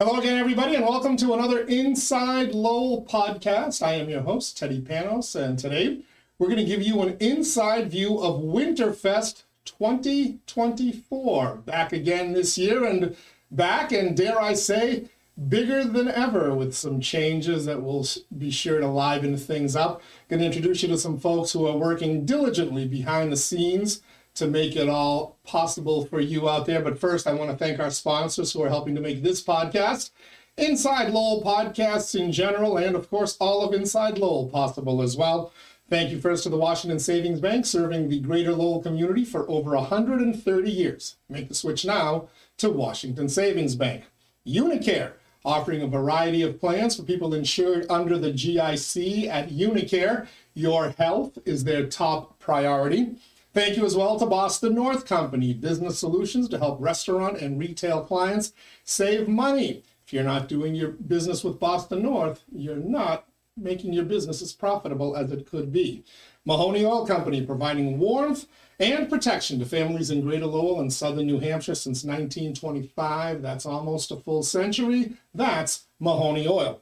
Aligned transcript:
Hello 0.00 0.16
again, 0.20 0.36
everybody, 0.36 0.76
and 0.76 0.84
welcome 0.84 1.16
to 1.16 1.34
another 1.34 1.62
Inside 1.62 2.54
Lowell 2.54 3.04
podcast. 3.04 3.84
I 3.84 3.94
am 3.94 4.08
your 4.08 4.20
host, 4.20 4.56
Teddy 4.56 4.80
Panos, 4.80 5.34
and 5.34 5.58
today 5.58 6.02
we're 6.38 6.46
going 6.46 6.60
to 6.60 6.64
give 6.64 6.82
you 6.82 7.02
an 7.02 7.16
inside 7.18 7.90
view 7.90 8.20
of 8.20 8.40
Winterfest 8.40 9.42
2024. 9.64 11.56
Back 11.66 11.92
again 11.92 12.32
this 12.32 12.56
year, 12.56 12.84
and 12.84 13.16
back, 13.50 13.90
and 13.90 14.16
dare 14.16 14.40
I 14.40 14.54
say, 14.54 15.10
bigger 15.48 15.82
than 15.82 16.06
ever 16.06 16.54
with 16.54 16.76
some 16.76 17.00
changes 17.00 17.66
that 17.66 17.82
will 17.82 18.06
be 18.38 18.52
sure 18.52 18.78
to 18.78 18.86
liven 18.86 19.36
things 19.36 19.74
up. 19.74 20.00
Going 20.28 20.38
to 20.38 20.46
introduce 20.46 20.80
you 20.80 20.88
to 20.90 20.98
some 20.98 21.18
folks 21.18 21.50
who 21.50 21.66
are 21.66 21.76
working 21.76 22.24
diligently 22.24 22.86
behind 22.86 23.32
the 23.32 23.36
scenes 23.36 24.00
to 24.38 24.46
make 24.46 24.76
it 24.76 24.88
all 24.88 25.38
possible 25.44 26.04
for 26.06 26.20
you 26.20 26.48
out 26.48 26.66
there. 26.66 26.80
But 26.80 26.98
first, 26.98 27.26
I 27.26 27.34
want 27.34 27.50
to 27.50 27.56
thank 27.56 27.80
our 27.80 27.90
sponsors 27.90 28.52
who 28.52 28.62
are 28.62 28.68
helping 28.68 28.94
to 28.94 29.00
make 29.00 29.22
this 29.22 29.42
podcast, 29.42 30.10
Inside 30.56 31.10
Lowell 31.10 31.42
podcasts 31.42 32.18
in 32.18 32.32
general, 32.32 32.78
and 32.78 32.96
of 32.96 33.08
course, 33.10 33.36
all 33.38 33.62
of 33.62 33.74
Inside 33.74 34.18
Lowell 34.18 34.48
possible 34.48 35.02
as 35.02 35.16
well. 35.16 35.52
Thank 35.88 36.10
you 36.10 36.20
first 36.20 36.42
to 36.42 36.48
the 36.48 36.56
Washington 36.56 36.98
Savings 36.98 37.40
Bank, 37.40 37.64
serving 37.64 38.08
the 38.08 38.20
greater 38.20 38.52
Lowell 38.52 38.82
community 38.82 39.24
for 39.24 39.48
over 39.48 39.74
130 39.74 40.70
years. 40.70 41.16
Make 41.28 41.48
the 41.48 41.54
switch 41.54 41.84
now 41.84 42.28
to 42.58 42.70
Washington 42.70 43.28
Savings 43.28 43.74
Bank. 43.74 44.04
Unicare, 44.46 45.12
offering 45.44 45.80
a 45.80 45.86
variety 45.86 46.42
of 46.42 46.60
plans 46.60 46.96
for 46.96 47.04
people 47.04 47.32
insured 47.32 47.86
under 47.88 48.18
the 48.18 48.32
GIC 48.32 49.28
at 49.28 49.48
Unicare. 49.48 50.26
Your 50.54 50.90
health 50.90 51.38
is 51.46 51.64
their 51.64 51.86
top 51.86 52.38
priority. 52.38 53.16
Thank 53.54 53.76
you 53.76 53.86
as 53.86 53.96
well 53.96 54.18
to 54.18 54.26
Boston 54.26 54.74
North 54.74 55.06
Company, 55.06 55.54
business 55.54 55.98
solutions 55.98 56.48
to 56.50 56.58
help 56.58 56.80
restaurant 56.80 57.38
and 57.38 57.58
retail 57.58 58.02
clients 58.02 58.52
save 58.84 59.26
money. 59.26 59.82
If 60.06 60.12
you're 60.12 60.22
not 60.22 60.48
doing 60.48 60.74
your 60.74 60.90
business 60.90 61.42
with 61.42 61.58
Boston 61.58 62.02
North, 62.02 62.42
you're 62.52 62.76
not 62.76 63.26
making 63.56 63.94
your 63.94 64.04
business 64.04 64.42
as 64.42 64.52
profitable 64.52 65.16
as 65.16 65.32
it 65.32 65.46
could 65.46 65.72
be. 65.72 66.04
Mahoney 66.44 66.84
Oil 66.84 67.06
Company, 67.06 67.44
providing 67.44 67.98
warmth 67.98 68.46
and 68.78 69.08
protection 69.08 69.58
to 69.58 69.66
families 69.66 70.10
in 70.10 70.20
Greater 70.20 70.46
Lowell 70.46 70.80
and 70.80 70.92
Southern 70.92 71.26
New 71.26 71.40
Hampshire 71.40 71.74
since 71.74 72.04
1925. 72.04 73.42
That's 73.42 73.66
almost 73.66 74.10
a 74.10 74.16
full 74.16 74.42
century. 74.42 75.14
That's 75.34 75.84
Mahoney 75.98 76.46
Oil. 76.46 76.80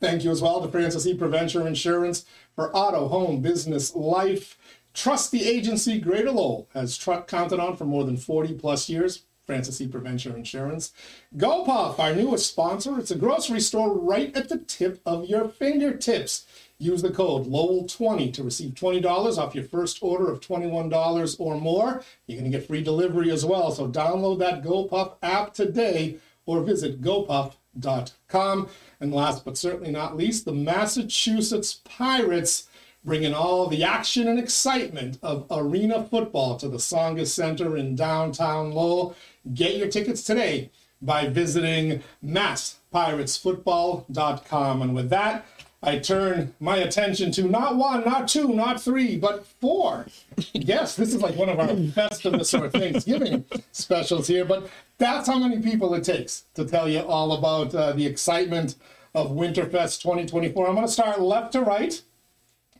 Thank 0.00 0.22
you 0.22 0.30
as 0.30 0.40
well 0.40 0.60
to 0.60 0.68
Francis 0.68 1.06
E. 1.06 1.14
Preventure 1.14 1.66
Insurance 1.66 2.24
for 2.54 2.74
auto, 2.74 3.08
home, 3.08 3.40
business, 3.40 3.94
life 3.94 4.56
Trust 4.94 5.30
the 5.30 5.46
agency 5.46 5.98
Greater 5.98 6.30
Lowell 6.32 6.68
has 6.74 6.96
tr- 6.96 7.20
counted 7.26 7.60
on 7.60 7.76
for 7.76 7.84
more 7.84 8.04
than 8.04 8.16
40 8.16 8.54
plus 8.54 8.88
years. 8.88 9.24
Francis 9.48 9.80
E. 9.80 9.88
Prevention 9.88 10.34
Insurance. 10.34 10.92
GoPuff, 11.34 11.98
our 11.98 12.14
newest 12.14 12.50
sponsor. 12.50 12.98
It's 12.98 13.10
a 13.10 13.16
grocery 13.16 13.60
store 13.60 13.98
right 13.98 14.36
at 14.36 14.50
the 14.50 14.58
tip 14.58 15.00
of 15.06 15.24
your 15.24 15.48
fingertips. 15.48 16.44
Use 16.78 17.00
the 17.00 17.10
code 17.10 17.46
Lowell20 17.46 18.32
to 18.34 18.42
receive 18.42 18.74
$20 18.74 19.38
off 19.38 19.54
your 19.54 19.64
first 19.64 20.00
order 20.02 20.30
of 20.30 20.40
$21 20.40 21.36
or 21.40 21.58
more. 21.58 22.02
You're 22.26 22.38
going 22.38 22.52
to 22.52 22.58
get 22.58 22.68
free 22.68 22.82
delivery 22.82 23.30
as 23.30 23.44
well. 23.44 23.72
So 23.72 23.88
download 23.88 24.38
that 24.40 24.62
GoPuff 24.62 25.14
app 25.22 25.54
today 25.54 26.18
or 26.44 26.62
visit 26.62 27.00
gopuff.com. 27.00 28.68
And 29.00 29.14
last 29.14 29.44
but 29.46 29.56
certainly 29.56 29.90
not 29.90 30.16
least, 30.16 30.44
the 30.44 30.52
Massachusetts 30.52 31.80
Pirates 31.84 32.67
bringing 33.04 33.34
all 33.34 33.68
the 33.68 33.84
action 33.84 34.26
and 34.28 34.38
excitement 34.38 35.18
of 35.22 35.46
arena 35.50 36.04
football 36.04 36.56
to 36.56 36.68
the 36.68 36.78
Tsongas 36.78 37.28
Center 37.28 37.76
in 37.76 37.94
downtown 37.94 38.72
Lowell. 38.72 39.14
Get 39.54 39.76
your 39.76 39.88
tickets 39.88 40.22
today 40.22 40.70
by 41.00 41.28
visiting 41.28 42.02
masspiratesfootball.com. 42.24 44.82
And 44.82 44.94
with 44.94 45.10
that, 45.10 45.46
I 45.80 45.98
turn 45.98 46.54
my 46.58 46.78
attention 46.78 47.30
to 47.32 47.44
not 47.44 47.76
one, 47.76 48.04
not 48.04 48.26
two, 48.26 48.48
not 48.48 48.82
three, 48.82 49.16
but 49.16 49.46
four. 49.46 50.06
yes, 50.52 50.96
this 50.96 51.14
is 51.14 51.22
like 51.22 51.36
one 51.36 51.48
of 51.48 51.60
our 51.60 51.72
best 51.74 52.26
of 52.26 52.34
Festivus 52.34 52.60
or 52.60 52.68
Thanksgiving 52.68 53.44
specials 53.70 54.26
here, 54.26 54.44
but 54.44 54.68
that's 54.98 55.28
how 55.28 55.38
many 55.38 55.62
people 55.62 55.94
it 55.94 56.02
takes 56.02 56.46
to 56.54 56.64
tell 56.64 56.88
you 56.88 56.98
all 57.00 57.32
about 57.32 57.72
uh, 57.74 57.92
the 57.92 58.06
excitement 58.06 58.74
of 59.14 59.30
Winterfest 59.30 60.02
2024. 60.02 60.66
I'm 60.66 60.74
going 60.74 60.86
to 60.86 60.92
start 60.92 61.20
left 61.20 61.52
to 61.52 61.60
right 61.60 62.02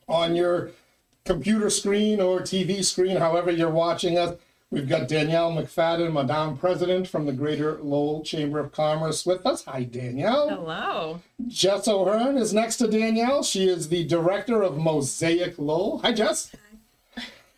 on 0.08 0.34
your 0.34 0.70
computer 1.24 1.70
screen 1.70 2.20
or 2.20 2.41
TV 2.41 2.84
screen, 2.84 3.16
however 3.16 3.50
you're 3.50 3.70
watching 3.70 4.19
us. 4.19 4.36
We've 4.70 4.88
got 4.88 5.08
Danielle 5.08 5.52
McFadden, 5.52 6.12
Madame 6.12 6.58
President 6.58 7.08
from 7.08 7.24
the 7.24 7.32
Greater 7.32 7.78
Lowell 7.80 8.22
Chamber 8.22 8.58
of 8.58 8.70
Commerce 8.70 9.24
with 9.24 9.47
us. 9.47 9.64
Hi, 9.64 9.84
Danielle. 9.84 10.50
Hello. 10.50 11.20
Jess 11.47 11.88
O'Hearn 11.88 12.36
is 12.36 12.52
next 12.52 12.76
to 12.76 12.86
Danielle. 12.86 13.42
She 13.42 13.66
is 13.66 13.88
the 13.88 14.04
director 14.04 14.62
of 14.62 14.76
Mosaic 14.76 15.58
Lowell. 15.58 16.00
Hi, 16.00 16.12
Jess. 16.12 16.54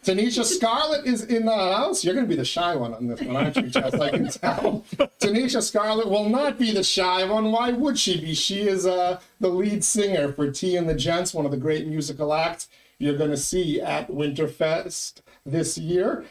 Tanisha 0.04 0.44
Scarlett 0.44 1.06
is 1.06 1.24
in 1.24 1.44
the 1.44 1.54
house. 1.54 2.04
You're 2.04 2.14
going 2.14 2.26
to 2.26 2.28
be 2.28 2.36
the 2.36 2.44
shy 2.44 2.74
one 2.74 2.94
on 2.94 3.06
this 3.06 3.20
one, 3.20 3.36
aren't 3.36 3.56
you, 3.56 3.68
Jess? 3.68 3.94
I 3.94 4.10
can 4.10 4.28
tell. 4.28 4.84
Tanisha 5.20 5.62
Scarlett 5.62 6.08
will 6.08 6.28
not 6.28 6.58
be 6.58 6.72
the 6.72 6.82
shy 6.82 7.24
one. 7.24 7.52
Why 7.52 7.72
would 7.72 7.98
she 7.98 8.18
be? 8.20 8.34
She 8.34 8.62
is 8.62 8.86
uh, 8.86 9.20
the 9.40 9.48
lead 9.48 9.84
singer 9.84 10.32
for 10.32 10.50
T 10.50 10.76
and 10.76 10.88
the 10.88 10.94
Gents, 10.94 11.34
one 11.34 11.44
of 11.44 11.50
the 11.50 11.58
great 11.58 11.86
musical 11.86 12.32
acts 12.32 12.68
you're 12.98 13.16
going 13.16 13.30
to 13.30 13.36
see 13.36 13.80
at 13.80 14.08
Winterfest 14.08 15.22
this 15.44 15.76
year. 15.76 16.24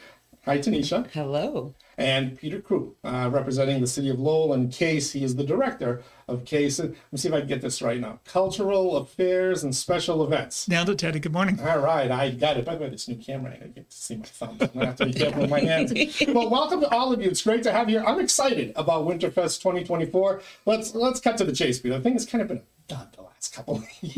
Hi, 0.46 0.58
Tanisha. 0.58 1.10
Hello. 1.10 1.74
And 2.00 2.38
Peter 2.38 2.62
Crew, 2.62 2.96
uh, 3.04 3.28
representing 3.30 3.82
the 3.82 3.86
city 3.86 4.08
of 4.08 4.18
Lowell 4.18 4.54
and 4.54 4.72
CASE. 4.72 5.12
He 5.12 5.22
is 5.22 5.36
the 5.36 5.44
director 5.44 6.02
of 6.28 6.46
CASE. 6.46 6.80
Let 6.80 6.90
me 7.12 7.18
see 7.18 7.28
if 7.28 7.34
I 7.34 7.40
can 7.40 7.48
get 7.48 7.60
this 7.60 7.82
right 7.82 8.00
now. 8.00 8.20
Cultural 8.24 8.96
Affairs 8.96 9.62
and 9.62 9.76
Special 9.76 10.24
Events. 10.24 10.66
Nailed 10.66 10.88
it, 10.88 10.98
Teddy. 10.98 11.20
Good 11.20 11.34
morning. 11.34 11.60
All 11.60 11.80
right, 11.80 12.10
I 12.10 12.30
got 12.30 12.56
it. 12.56 12.64
By 12.64 12.76
the 12.76 12.84
way, 12.84 12.88
this 12.88 13.06
new 13.06 13.16
camera, 13.16 13.52
I 13.52 13.66
get 13.66 13.90
to 13.90 13.94
see 13.94 14.16
my 14.16 14.24
thumbs. 14.24 14.62
I'm 14.62 14.68
gonna 14.68 14.86
have 14.86 14.96
to 14.96 15.06
be 15.06 15.12
careful 15.12 15.42
with 15.42 15.50
my 15.50 15.60
hands. 15.60 15.92
Well, 16.30 16.48
welcome 16.48 16.80
to 16.80 16.88
all 16.88 17.12
of 17.12 17.20
you. 17.20 17.28
It's 17.28 17.42
great 17.42 17.62
to 17.64 17.72
have 17.72 17.90
you 17.90 17.98
here. 17.98 18.08
I'm 18.08 18.20
excited 18.20 18.72
about 18.76 19.06
Winterfest 19.06 19.60
2024. 19.60 20.40
Let's 20.64 20.94
let's 20.94 21.20
cut 21.20 21.36
to 21.38 21.44
the 21.44 21.52
chase, 21.52 21.80
Peter. 21.80 21.96
I 21.96 22.00
think 22.00 22.16
it's 22.16 22.24
kind 22.24 22.40
of 22.40 22.48
been 22.48 22.58
a 22.58 22.79
dud 22.90 23.12
the 23.12 23.22
last 23.22 23.54
couple 23.54 23.76
of 23.76 23.86
years. 24.02 24.16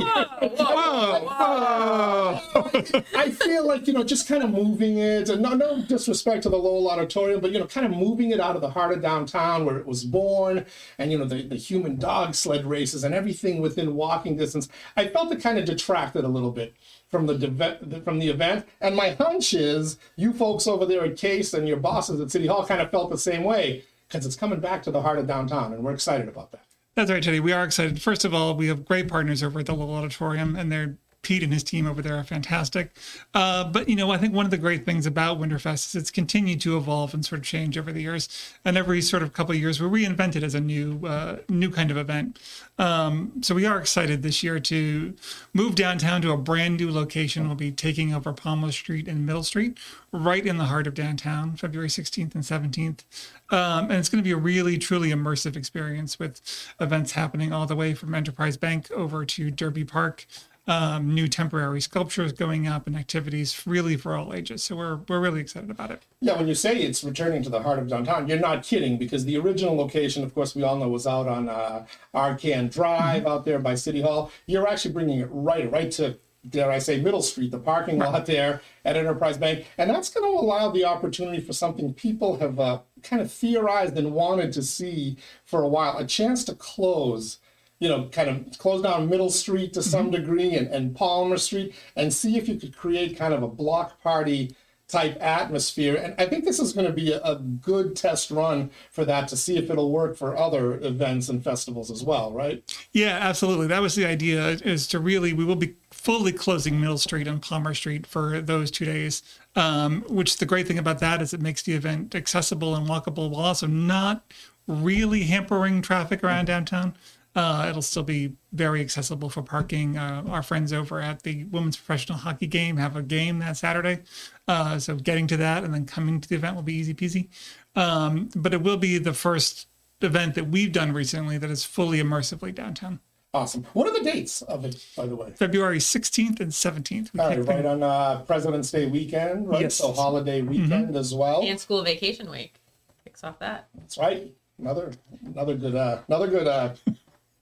I 3.14 3.30
feel 3.30 3.66
like 3.66 3.86
you 3.86 3.92
know, 3.92 4.02
just 4.02 4.26
kind 4.26 4.42
of 4.42 4.50
moving 4.50 4.96
it, 4.96 5.28
and 5.28 5.42
no, 5.42 5.50
no 5.50 5.82
disrespect 5.82 6.44
to 6.44 6.48
the 6.48 6.56
Lowell 6.56 6.90
Auditorium, 6.90 7.40
but 7.40 7.52
you 7.52 7.58
know, 7.58 7.66
kind 7.66 7.84
of 7.84 7.92
moving 7.92 8.30
it 8.30 8.40
out 8.40 8.56
of 8.56 8.62
the 8.62 8.70
heart 8.70 8.92
of 8.94 9.02
downtown 9.02 9.66
where 9.66 9.76
it 9.76 9.86
was 9.86 10.04
born, 10.04 10.64
and 10.98 11.12
you 11.12 11.18
know, 11.18 11.26
the, 11.26 11.42
the 11.42 11.56
human 11.56 11.96
dog 11.96 12.34
sled 12.34 12.64
races 12.64 13.04
and 13.04 13.14
everything 13.14 13.60
within 13.60 13.94
walking 13.94 14.36
distance. 14.36 14.70
I 14.96 15.08
felt 15.08 15.30
it 15.32 15.42
kind 15.42 15.58
of 15.58 15.66
detracted 15.66 16.24
a 16.24 16.28
little 16.28 16.50
bit 16.50 16.74
from 17.10 17.26
the 17.26 18.00
from 18.04 18.18
the 18.20 18.28
event, 18.28 18.66
and 18.80 18.96
my 18.96 19.10
hunch 19.10 19.52
is 19.52 19.98
you 20.16 20.32
folks 20.32 20.66
over 20.66 20.86
there 20.86 21.04
at 21.04 21.18
Case 21.18 21.52
and 21.52 21.68
your 21.68 21.76
bosses 21.76 22.20
at 22.20 22.30
City 22.30 22.46
Hall 22.46 22.64
kind 22.64 22.80
of 22.80 22.90
felt 22.90 23.10
the 23.10 23.18
same 23.18 23.44
way 23.44 23.84
because 24.08 24.24
it's 24.24 24.36
coming 24.36 24.60
back 24.60 24.82
to 24.84 24.90
the 24.90 25.02
heart 25.02 25.18
of 25.18 25.26
downtown, 25.26 25.74
and 25.74 25.84
we're 25.84 25.92
excited 25.92 26.26
about 26.26 26.52
that. 26.52 26.64
That's 26.94 27.10
right, 27.10 27.22
Teddy. 27.22 27.40
We 27.40 27.52
are 27.52 27.64
excited. 27.64 28.02
First 28.02 28.24
of 28.24 28.34
all, 28.34 28.54
we 28.54 28.66
have 28.68 28.84
great 28.84 29.08
partners 29.08 29.42
over 29.42 29.60
at 29.60 29.66
the 29.66 29.74
Lowell 29.74 29.94
Auditorium, 29.94 30.56
and 30.56 30.70
they're 30.70 30.98
Pete 31.22 31.42
and 31.42 31.52
his 31.52 31.62
team 31.62 31.86
over 31.86 32.02
there 32.02 32.16
are 32.16 32.24
fantastic. 32.24 32.90
Uh, 33.32 33.64
but 33.64 33.88
you 33.88 33.96
know, 33.96 34.10
I 34.10 34.18
think 34.18 34.34
one 34.34 34.44
of 34.44 34.50
the 34.50 34.58
great 34.58 34.84
things 34.84 35.06
about 35.06 35.40
Winterfest 35.40 35.86
is 35.86 35.94
it's 35.94 36.10
continued 36.10 36.60
to 36.62 36.76
evolve 36.76 37.14
and 37.14 37.24
sort 37.24 37.40
of 37.40 37.44
change 37.44 37.78
over 37.78 37.92
the 37.92 38.02
years. 38.02 38.28
And 38.64 38.76
every 38.76 39.00
sort 39.00 39.22
of 39.22 39.32
couple 39.32 39.54
of 39.54 39.60
years, 39.60 39.80
we're 39.80 39.88
reinvented 39.88 40.42
as 40.42 40.54
a 40.54 40.60
new, 40.60 41.06
uh, 41.06 41.38
new 41.48 41.70
kind 41.70 41.90
of 41.90 41.96
event. 41.96 42.38
Um, 42.78 43.32
so 43.42 43.54
we 43.54 43.64
are 43.64 43.78
excited 43.78 44.22
this 44.22 44.42
year 44.42 44.58
to 44.60 45.14
move 45.54 45.76
downtown 45.76 46.22
to 46.22 46.32
a 46.32 46.36
brand 46.36 46.78
new 46.78 46.90
location. 46.90 47.46
We'll 47.46 47.56
be 47.56 47.70
taking 47.70 48.12
over 48.12 48.32
Palmer 48.32 48.72
Street 48.72 49.06
and 49.06 49.24
Middle 49.24 49.44
Street, 49.44 49.78
right 50.10 50.44
in 50.44 50.58
the 50.58 50.64
heart 50.64 50.86
of 50.86 50.94
downtown, 50.94 51.56
February 51.56 51.88
16th 51.88 52.34
and 52.34 52.42
17th. 52.42 53.04
Um, 53.50 53.90
and 53.90 53.92
it's 53.92 54.08
going 54.08 54.22
to 54.22 54.26
be 54.26 54.32
a 54.32 54.36
really, 54.36 54.78
truly 54.78 55.10
immersive 55.10 55.56
experience 55.56 56.18
with 56.18 56.40
events 56.80 57.12
happening 57.12 57.52
all 57.52 57.66
the 57.66 57.76
way 57.76 57.94
from 57.94 58.14
Enterprise 58.14 58.56
Bank 58.56 58.90
over 58.90 59.24
to 59.26 59.50
Derby 59.50 59.84
Park 59.84 60.26
um, 60.66 61.12
new 61.14 61.26
temporary 61.26 61.80
sculptures 61.80 62.32
going 62.32 62.66
up 62.66 62.86
and 62.86 62.96
activities 62.96 63.66
really 63.66 63.96
for 63.96 64.16
all 64.16 64.32
ages. 64.32 64.62
So 64.62 64.76
we're 64.76 64.96
we're 65.08 65.20
really 65.20 65.40
excited 65.40 65.70
about 65.70 65.90
it. 65.90 66.02
Yeah, 66.20 66.36
when 66.36 66.46
you 66.46 66.54
say 66.54 66.76
it's 66.76 67.02
returning 67.02 67.42
to 67.42 67.50
the 67.50 67.62
heart 67.62 67.78
of 67.78 67.88
downtown, 67.88 68.28
you're 68.28 68.38
not 68.38 68.62
kidding 68.62 68.96
because 68.98 69.24
the 69.24 69.36
original 69.36 69.76
location, 69.76 70.22
of 70.22 70.34
course, 70.34 70.54
we 70.54 70.62
all 70.62 70.76
know 70.76 70.88
was 70.88 71.06
out 71.06 71.26
on 71.26 71.48
uh, 71.48 71.86
Arcand 72.14 72.72
Drive 72.72 73.26
out 73.26 73.44
there 73.44 73.58
by 73.58 73.74
City 73.74 74.00
Hall. 74.00 74.30
You're 74.46 74.68
actually 74.68 74.92
bringing 74.92 75.20
it 75.20 75.28
right, 75.30 75.70
right 75.70 75.90
to 75.92 76.18
dare 76.48 76.70
I 76.70 76.78
say, 76.78 77.00
Middle 77.00 77.22
Street, 77.22 77.50
the 77.50 77.58
parking 77.58 77.98
lot 77.98 78.26
there 78.26 78.62
at 78.84 78.96
Enterprise 78.96 79.38
Bank. 79.38 79.66
And 79.78 79.90
that's 79.90 80.10
going 80.10 80.30
to 80.30 80.38
allow 80.38 80.70
the 80.70 80.84
opportunity 80.84 81.40
for 81.40 81.52
something 81.52 81.94
people 81.94 82.38
have 82.38 82.58
uh, 82.58 82.80
kind 83.02 83.22
of 83.22 83.30
theorized 83.30 83.96
and 83.96 84.12
wanted 84.12 84.52
to 84.54 84.62
see 84.62 85.16
for 85.44 85.62
a 85.62 85.68
while 85.68 85.98
a 85.98 86.06
chance 86.06 86.44
to 86.44 86.54
close. 86.54 87.38
You 87.82 87.88
know, 87.88 88.08
kind 88.12 88.30
of 88.30 88.58
close 88.58 88.82
down 88.82 89.10
Middle 89.10 89.30
Street 89.30 89.72
to 89.74 89.82
some 89.82 90.10
degree 90.10 90.54
and, 90.54 90.68
and 90.68 90.94
Palmer 90.94 91.36
Street 91.36 91.74
and 91.96 92.14
see 92.14 92.38
if 92.38 92.48
you 92.48 92.56
could 92.56 92.76
create 92.76 93.16
kind 93.16 93.34
of 93.34 93.42
a 93.42 93.48
block 93.48 94.00
party 94.02 94.54
type 94.92 95.16
atmosphere. 95.20 95.96
And 95.96 96.14
I 96.18 96.26
think 96.26 96.44
this 96.44 96.60
is 96.60 96.74
going 96.74 96.86
to 96.86 96.92
be 96.92 97.12
a, 97.12 97.20
a, 97.22 97.36
good 97.36 97.96
test 97.96 98.30
run 98.30 98.70
for 98.90 99.06
that 99.06 99.26
to 99.28 99.36
see 99.38 99.56
if 99.56 99.70
it'll 99.70 99.90
work 99.90 100.16
for 100.16 100.36
other 100.36 100.74
events 100.84 101.30
and 101.30 101.42
festivals 101.42 101.90
as 101.90 102.04
well, 102.04 102.30
right? 102.30 102.62
Yeah, 102.92 103.16
absolutely. 103.20 103.66
That 103.68 103.80
was 103.80 103.94
the 103.94 104.04
idea 104.04 104.48
is 104.48 104.86
to 104.88 105.00
really, 105.00 105.32
we 105.32 105.46
will 105.46 105.56
be 105.56 105.76
fully 105.90 106.32
closing 106.32 106.78
Middle 106.78 106.98
Street 106.98 107.26
and 107.26 107.40
Palmer 107.40 107.72
Street 107.72 108.06
for 108.06 108.42
those 108.42 108.70
two 108.70 108.84
days. 108.84 109.22
Um, 109.56 110.02
which 110.08 110.36
the 110.36 110.46
great 110.46 110.68
thing 110.68 110.78
about 110.78 110.98
that 111.00 111.20
is 111.20 111.34
it 111.34 111.40
makes 111.40 111.62
the 111.62 111.72
event 111.72 112.14
accessible 112.14 112.74
and 112.74 112.86
walkable 112.86 113.30
while 113.30 113.46
also 113.46 113.66
not 113.66 114.24
really 114.66 115.24
hampering 115.24 115.82
traffic 115.82 116.22
around 116.22 116.46
downtown. 116.46 116.94
Uh, 117.34 117.66
it'll 117.70 117.82
still 117.82 118.02
be 118.02 118.34
very 118.52 118.80
accessible 118.80 119.30
for 119.30 119.42
parking. 119.42 119.96
Uh, 119.96 120.22
our 120.28 120.42
friends 120.42 120.72
over 120.72 121.00
at 121.00 121.22
the 121.22 121.44
women's 121.44 121.76
professional 121.76 122.18
hockey 122.18 122.46
game 122.46 122.76
have 122.76 122.94
a 122.94 123.02
game 123.02 123.38
that 123.38 123.56
Saturday. 123.56 124.00
Uh, 124.46 124.78
so 124.78 124.96
getting 124.96 125.26
to 125.26 125.36
that 125.36 125.64
and 125.64 125.72
then 125.72 125.86
coming 125.86 126.20
to 126.20 126.28
the 126.28 126.34
event 126.34 126.56
will 126.56 126.62
be 126.62 126.74
easy 126.74 126.94
peasy. 126.94 127.28
Um, 127.74 128.28
but 128.36 128.52
it 128.52 128.62
will 128.62 128.76
be 128.76 128.98
the 128.98 129.14
first 129.14 129.68
event 130.02 130.34
that 130.34 130.48
we've 130.48 130.72
done 130.72 130.92
recently 130.92 131.38
that 131.38 131.50
is 131.50 131.64
fully 131.64 132.02
immersively 132.02 132.54
downtown. 132.54 133.00
Awesome. 133.34 133.64
What 133.72 133.88
are 133.88 133.98
the 133.98 134.04
dates 134.04 134.42
of 134.42 134.66
it, 134.66 134.84
by 134.94 135.06
the 135.06 135.16
way? 135.16 135.30
February 135.30 135.78
16th 135.78 136.38
and 136.40 136.50
17th. 136.50 137.14
We 137.14 137.20
All 137.20 137.28
right, 137.30 137.46
right 137.46 137.64
on 137.64 137.82
uh, 137.82 138.22
President's 138.26 138.70
Day 138.70 138.84
weekend, 138.84 139.48
right? 139.48 139.62
Yes. 139.62 139.76
So 139.76 139.92
holiday 139.92 140.42
weekend 140.42 140.88
mm-hmm. 140.88 140.96
as 140.96 141.14
well. 141.14 141.42
And 141.42 141.58
school 141.58 141.82
vacation 141.82 142.30
week 142.30 142.60
kicks 143.04 143.24
off 143.24 143.38
that. 143.38 143.68
That's 143.74 143.96
right. 143.96 144.34
Another 144.58 144.92
another 145.24 145.54
good 145.54 145.74
uh, 145.74 146.00
another 146.08 146.28
good 146.28 146.46
uh, 146.46 146.74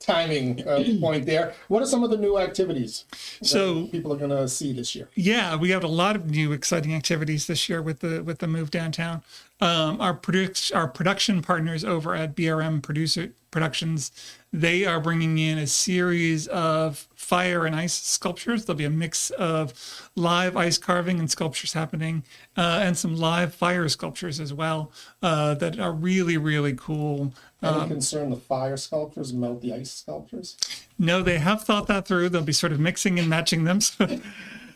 timing 0.01 0.67
uh, 0.67 0.83
point 1.01 1.27
there. 1.27 1.55
What 1.69 1.83
are 1.83 1.87
some 1.87 2.03
of 2.03 2.11
the 2.11 2.17
new 2.17 2.39
activities 2.39 3.05
so 3.43 3.87
people 3.89 4.13
are 4.13 4.17
going 4.17 4.31
to 4.31 4.49
see 4.49 4.73
this 4.73 4.95
year? 4.97 5.09
Yeah, 5.15 5.55
we 5.57 5.71
have 5.71 5.85
a 5.85 5.89
lot 5.89 6.17
of 6.17 6.29
new 6.29 6.53
exciting 6.53 6.95
activities 6.95 7.47
this 7.47 7.69
year 7.69 7.81
with 7.81 8.01
the 8.01 8.23
with 8.25 8.39
the 8.39 8.49
move 8.49 8.71
downtown. 8.71 9.23
Um, 9.61 10.01
our 10.01 10.15
produce 10.15 10.71
our 10.71 10.89
production 10.89 11.43
partners 11.43 11.85
over 11.85 12.15
at 12.15 12.35
BRM 12.35 12.83
Producer 12.83 13.33
Productions 13.51 14.11
they 14.53 14.85
are 14.85 15.01
bringing 15.01 15.39
in 15.39 15.59
a 15.59 15.67
series 15.67 16.49
of 16.49 17.07
fire 17.15 17.67
and 17.67 17.77
ice 17.77 17.95
sculptures. 17.95 18.65
There'll 18.65 18.77
be 18.79 18.85
a 18.85 18.91
mix 18.91 19.31
of 19.31 20.11
live 20.17 20.57
ice 20.57 20.77
carving 20.77 21.21
and 21.21 21.31
sculptures 21.31 21.73
happening, 21.73 22.25
uh, 22.57 22.81
and 22.83 22.99
some 22.99 23.15
live 23.17 23.55
fire 23.55 23.89
sculptures 23.89 24.41
as 24.41 24.53
well 24.53 24.91
uh, 25.23 25.55
that 25.55 25.79
are 25.79 25.93
really, 25.93 26.37
really 26.37 26.75
cool. 26.75 27.33
Any 27.63 27.77
um, 27.77 27.89
concern 27.89 28.31
the 28.31 28.37
fire 28.37 28.77
sculptures 28.77 29.33
melt 29.33 29.61
the 29.63 29.73
ice 29.73 29.93
sculptures? 29.93 30.57
No, 30.99 31.23
they 31.23 31.39
have 31.39 31.63
thought 31.63 31.87
that 31.87 32.09
through. 32.09 32.31
They'll 32.31 32.43
be 32.43 32.53
sort 32.53 32.73
of 32.73 32.81
mixing 32.81 33.19
and 33.21 33.29
matching 33.29 33.65
them. 33.65 33.81
So 34.01 34.21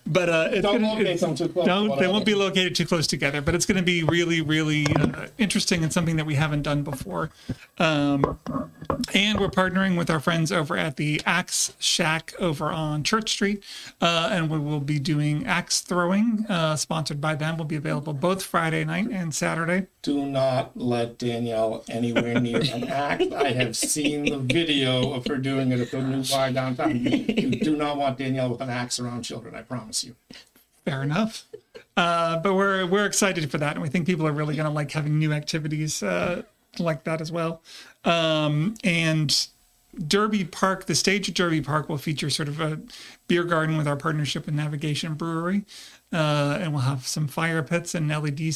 but 0.06 0.28
uh, 0.28 0.48
it's 0.50 0.62
don't 0.62 0.82
gonna, 0.82 0.94
locate 0.94 1.20
them 1.20 1.34
too 1.34 1.48
close. 1.48 1.66
Don't, 1.66 1.98
they 1.98 2.06
won't 2.06 2.26
be 2.26 2.34
located 2.34 2.74
too 2.74 2.84
close 2.84 3.06
together. 3.06 3.40
But 3.40 3.54
it's 3.54 3.64
going 3.64 3.78
to 3.78 3.82
be 3.82 4.02
really, 4.02 4.40
really 4.42 4.86
uh, 4.96 5.28
interesting 5.38 5.82
and 5.82 5.92
something 5.92 6.16
that 6.16 6.26
we 6.26 6.34
haven't 6.34 6.62
done 6.62 6.82
before. 6.82 7.30
Um, 7.78 8.38
and 9.14 9.40
we're 9.40 9.48
partnering 9.48 9.96
with 9.96 10.10
our 10.10 10.20
friends 10.20 10.52
over 10.52 10.76
at 10.76 10.96
the 10.96 11.22
Axe 11.24 11.74
Shack 11.78 12.34
over 12.38 12.66
on 12.70 13.02
Church 13.02 13.30
Street, 13.30 13.64
uh, 14.00 14.28
and 14.30 14.50
we 14.50 14.58
will 14.58 14.80
be 14.80 14.98
doing 14.98 15.46
axe 15.46 15.80
throwing, 15.80 16.44
uh, 16.48 16.76
sponsored 16.76 17.20
by 17.20 17.34
them. 17.34 17.56
Will 17.56 17.64
be 17.64 17.76
available 17.76 18.12
both 18.12 18.42
Friday 18.42 18.84
night 18.84 19.08
and 19.10 19.34
Saturday. 19.34 19.86
Do 20.02 20.26
not 20.26 20.76
let 20.76 21.16
Danielle 21.16 21.82
anywhere 21.88 22.38
near 22.38 22.60
an 22.60 22.84
axe. 22.84 23.32
I 23.32 23.52
have 23.52 23.74
seen 23.74 24.26
the 24.26 24.38
video 24.38 25.12
of 25.12 25.26
her 25.26 25.38
doing 25.38 25.72
it 25.72 25.80
at 25.80 25.90
the 25.90 26.02
new 26.02 26.22
bar 26.24 26.50
downtown. 26.50 26.96
You, 26.96 27.10
you 27.10 27.50
do 27.60 27.76
not 27.76 27.96
want 27.96 28.18
Danielle 28.18 28.50
with 28.50 28.60
an 28.60 28.68
axe 28.68 28.98
around 29.00 29.22
children. 29.22 29.54
I 29.54 29.62
promise 29.62 29.93
promise 29.94 30.04
you. 30.04 30.16
Fair 30.84 31.02
enough. 31.02 31.44
Uh, 31.96 32.38
but 32.38 32.54
we're 32.54 32.86
we're 32.86 33.06
excited 33.06 33.50
for 33.50 33.58
that, 33.58 33.74
and 33.74 33.82
we 33.82 33.88
think 33.88 34.06
people 34.06 34.26
are 34.26 34.32
really 34.32 34.56
going 34.56 34.66
to 34.66 34.72
like 34.72 34.90
having 34.90 35.18
new 35.18 35.32
activities 35.32 36.02
uh, 36.02 36.42
like 36.78 37.04
that 37.04 37.20
as 37.20 37.30
well. 37.30 37.62
Um, 38.04 38.74
and 38.82 39.46
Derby 40.06 40.44
Park, 40.44 40.86
the 40.86 40.94
stage 40.94 41.28
at 41.28 41.34
Derby 41.34 41.60
Park 41.60 41.88
will 41.88 41.98
feature 41.98 42.28
sort 42.30 42.48
of 42.48 42.60
a 42.60 42.80
beer 43.28 43.44
garden 43.44 43.76
with 43.76 43.86
our 43.86 43.96
partnership 43.96 44.46
with 44.46 44.54
Navigation 44.54 45.14
Brewery, 45.14 45.64
uh, 46.12 46.58
and 46.60 46.72
we'll 46.72 46.82
have 46.82 47.06
some 47.06 47.28
fire 47.28 47.62
pits 47.62 47.94
and 47.94 48.08
LED 48.08 48.54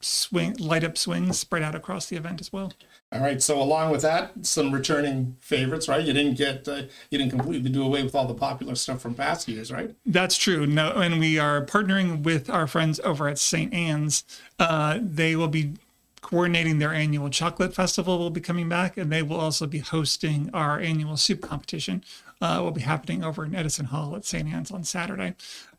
swing 0.00 0.54
light 0.58 0.84
up 0.84 0.98
swings 0.98 1.38
spread 1.38 1.62
out 1.62 1.74
across 1.74 2.06
the 2.06 2.16
event 2.16 2.40
as 2.40 2.52
well. 2.52 2.72
All 3.12 3.20
right. 3.20 3.40
So 3.40 3.62
along 3.62 3.92
with 3.92 4.02
that, 4.02 4.32
some 4.42 4.72
returning 4.72 5.36
favorites, 5.40 5.88
right? 5.88 6.04
You 6.04 6.12
didn't 6.12 6.34
get, 6.34 6.66
uh, 6.66 6.82
you 7.10 7.18
didn't 7.18 7.30
completely 7.30 7.70
do 7.70 7.84
away 7.84 8.02
with 8.02 8.14
all 8.14 8.26
the 8.26 8.34
popular 8.34 8.74
stuff 8.74 9.00
from 9.00 9.14
past 9.14 9.46
years, 9.46 9.70
right? 9.70 9.94
That's 10.04 10.36
true. 10.36 10.66
No, 10.66 10.90
and 10.90 11.20
we 11.20 11.38
are 11.38 11.64
partnering 11.64 12.24
with 12.24 12.50
our 12.50 12.66
friends 12.66 12.98
over 13.04 13.28
at 13.28 13.38
St. 13.38 13.72
Anne's. 13.72 14.24
Uh, 14.58 14.98
they 15.00 15.36
will 15.36 15.48
be 15.48 15.74
coordinating 16.22 16.80
their 16.80 16.92
annual 16.92 17.30
chocolate 17.30 17.72
festival. 17.72 18.18
Will 18.18 18.30
be 18.30 18.40
coming 18.40 18.68
back, 18.68 18.96
and 18.96 19.12
they 19.12 19.22
will 19.22 19.38
also 19.38 19.66
be 19.66 19.78
hosting 19.78 20.50
our 20.52 20.80
annual 20.80 21.16
soup 21.16 21.40
competition. 21.40 22.02
Uh, 22.40 22.60
will 22.62 22.72
be 22.72 22.80
happening 22.80 23.22
over 23.22 23.44
in 23.44 23.54
Edison 23.54 23.86
Hall 23.86 24.16
at 24.16 24.24
St. 24.24 24.48
Anne's 24.48 24.72
on 24.72 24.82
Saturday. 24.82 25.34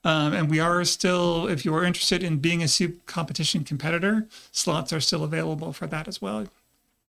Um, 0.06 0.33
and 0.33 0.50
we 0.50 0.60
are 0.60 0.86
still, 0.86 1.48
if 1.48 1.66
you 1.66 1.75
are 1.75 1.83
interested 1.83 2.24
in 2.24 2.38
being 2.38 2.63
a 2.63 2.68
soup 2.68 3.06
competition 3.07 3.66
competitor, 3.66 4.27
slots 4.51 4.94
are 4.94 5.01
still 5.01 5.24
available 5.24 5.74
for 5.74 5.86
that 5.88 6.07
as 6.07 6.22
well. 6.22 6.48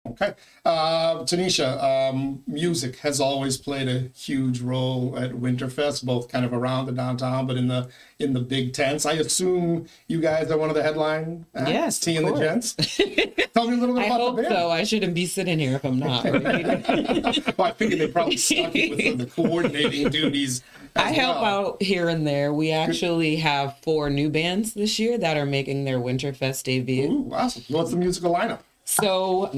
Okay. 0.07 0.33
Uh, 0.65 1.19
Tanisha, 1.19 1.81
um, 2.11 2.41
music 2.47 2.97
has 2.97 3.19
always 3.21 3.57
played 3.57 3.87
a 3.87 4.09
huge 4.15 4.59
role 4.59 5.15
at 5.17 5.31
Winterfest, 5.31 6.03
both 6.03 6.27
kind 6.27 6.43
of 6.43 6.53
around 6.53 6.87
the 6.87 6.91
downtown, 6.91 7.45
but 7.45 7.55
in 7.55 7.67
the 7.67 7.87
in 8.17 8.33
the 8.33 8.39
big 8.39 8.73
tents. 8.73 9.05
I 9.05 9.13
assume 9.13 9.87
you 10.07 10.19
guys 10.19 10.49
are 10.49 10.57
one 10.57 10.69
of 10.69 10.75
the 10.75 10.81
headline 10.81 11.45
acts, 11.53 11.69
yes, 11.69 11.99
T 11.99 12.17
and 12.17 12.27
the 12.27 12.37
Gents. 12.37 12.73
Tell 13.53 13.67
me 13.67 13.77
a 13.77 13.79
little 13.79 13.93
bit 13.95 14.03
I 14.03 14.05
about 14.07 14.19
hope 14.21 14.35
the 14.37 14.41
band. 14.43 14.55
so. 14.55 14.69
I 14.71 14.83
shouldn't 14.83 15.13
be 15.13 15.27
sitting 15.27 15.59
here 15.59 15.75
if 15.75 15.83
I'm 15.85 15.99
not. 15.99 16.23
well, 17.57 17.67
I 17.67 17.71
figured 17.73 17.99
they 17.99 18.07
probably 18.07 18.37
stuck 18.37 18.73
with 18.73 19.17
the 19.19 19.27
coordinating 19.27 20.09
duties. 20.09 20.63
I 20.95 21.11
help 21.11 21.41
well. 21.41 21.45
out 21.67 21.81
here 21.83 22.09
and 22.09 22.25
there. 22.25 22.51
We 22.53 22.71
actually 22.71 23.35
have 23.37 23.77
four 23.83 24.09
new 24.09 24.29
bands 24.29 24.73
this 24.73 24.97
year 24.97 25.17
that 25.19 25.37
are 25.37 25.45
making 25.45 25.85
their 25.85 25.99
Winterfest 25.99 26.63
debut. 26.63 27.09
Ooh, 27.11 27.33
awesome. 27.33 27.63
What's 27.69 27.91
the 27.91 27.97
musical 27.97 28.33
lineup? 28.33 28.59
So, 28.91 29.49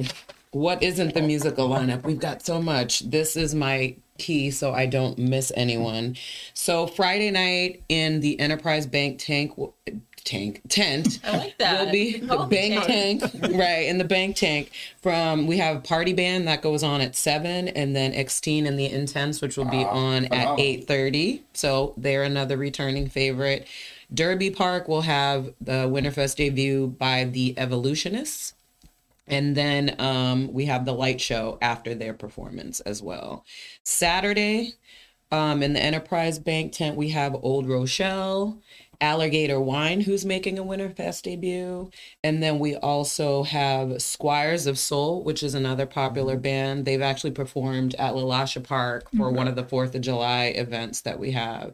what 0.51 0.83
isn't 0.83 1.15
the 1.15 1.21
musical 1.24 1.68
lineup? 1.68 2.03
We've 2.03 2.19
got 2.19 2.45
so 2.45 2.62
much. 2.62 3.00
This 3.00 3.35
is 3.35 3.56
my 3.56 3.95
key 4.19 4.51
so 4.51 4.74
I 4.74 4.85
don't 4.85 5.18
miss 5.18 5.51
anyone. 5.56 6.18
So, 6.53 6.85
Friday 6.85 7.31
night 7.31 7.81
in 7.89 8.19
the 8.19 8.39
Enterprise 8.39 8.85
Bank 8.85 9.18
tank 9.18 9.53
tank 10.24 10.62
tent 10.69 11.19
I 11.25 11.38
like 11.38 11.57
that. 11.57 11.85
will 11.85 11.91
be 11.91 12.19
the 12.19 12.38
bank 12.45 12.85
tank. 12.85 13.21
tank 13.21 13.56
right 13.56 13.88
in 13.88 13.97
the 13.97 14.06
bank 14.06 14.38
tank 14.38 14.71
from 15.01 15.47
we 15.47 15.57
have 15.57 15.83
party 15.83 16.13
band 16.13 16.47
that 16.47 16.62
goes 16.62 16.81
on 16.81 17.01
at 17.01 17.13
7 17.13 17.67
and 17.67 17.93
then 17.93 18.13
Xteen 18.13 18.65
and 18.65 18.79
the 18.79 18.86
Intense 18.86 19.41
which 19.41 19.58
will 19.58 19.65
be 19.65 19.84
uh, 19.84 19.89
on 19.89 20.25
at 20.25 20.48
8:30 20.58 21.41
so 21.53 21.93
they're 21.98 22.24
another 22.24 22.55
returning 22.55 23.10
favorite 23.10 23.67
Derby 24.13 24.50
Park 24.50 24.88
will 24.88 25.01
have 25.01 25.53
the 25.60 25.89
Winterfest 25.89 26.38
debut 26.38 26.88
by 26.88 27.25
the 27.25 27.53
Evolutionists 27.58 28.53
and 29.27 29.56
then 29.56 29.96
um, 30.00 30.51
we 30.51 30.65
have 30.65 30.86
the 30.86 30.94
light 30.94 31.22
show 31.22 31.58
after 31.62 31.96
their 31.96 32.13
performance 32.13 32.80
as 32.82 33.01
well. 33.01 33.46
Saturday, 33.84 34.74
um, 35.32 35.63
in 35.63 35.74
the 35.74 35.82
Enterprise 35.82 36.38
Bank 36.39 36.74
tent, 36.74 36.96
we 36.96 37.10
have 37.10 37.36
Old 37.42 37.68
Rochelle, 37.68 38.62
Alligator 39.01 39.60
Wine, 39.60 40.01
who's 40.01 40.25
making 40.25 40.60
a 40.60 40.63
Winterfest 40.63 41.24
debut. 41.24 41.89
And 42.24 42.44
then 42.44 42.60
we 42.60 42.75
also 42.75 43.44
have 43.44 44.01
Squires 44.01 44.68
of 44.68 44.77
Soul, 44.77 45.24
which 45.24 45.42
is 45.42 45.56
another 45.56 45.86
popular 45.86 46.38
band. 46.38 46.86
They've 46.86 47.01
actually 47.01 47.32
performed 47.32 47.96
at 47.96 48.13
LeLacheur 48.13 48.63
Park 48.63 49.10
for 49.12 49.27
mm-hmm. 49.27 49.36
one 49.36 49.48
of 49.48 49.56
the 49.56 49.65
Fourth 49.65 49.96
of 49.96 50.01
July 50.01 50.46
events 50.56 51.01
that 51.01 51.20
we 51.20 51.32
have. 51.32 51.74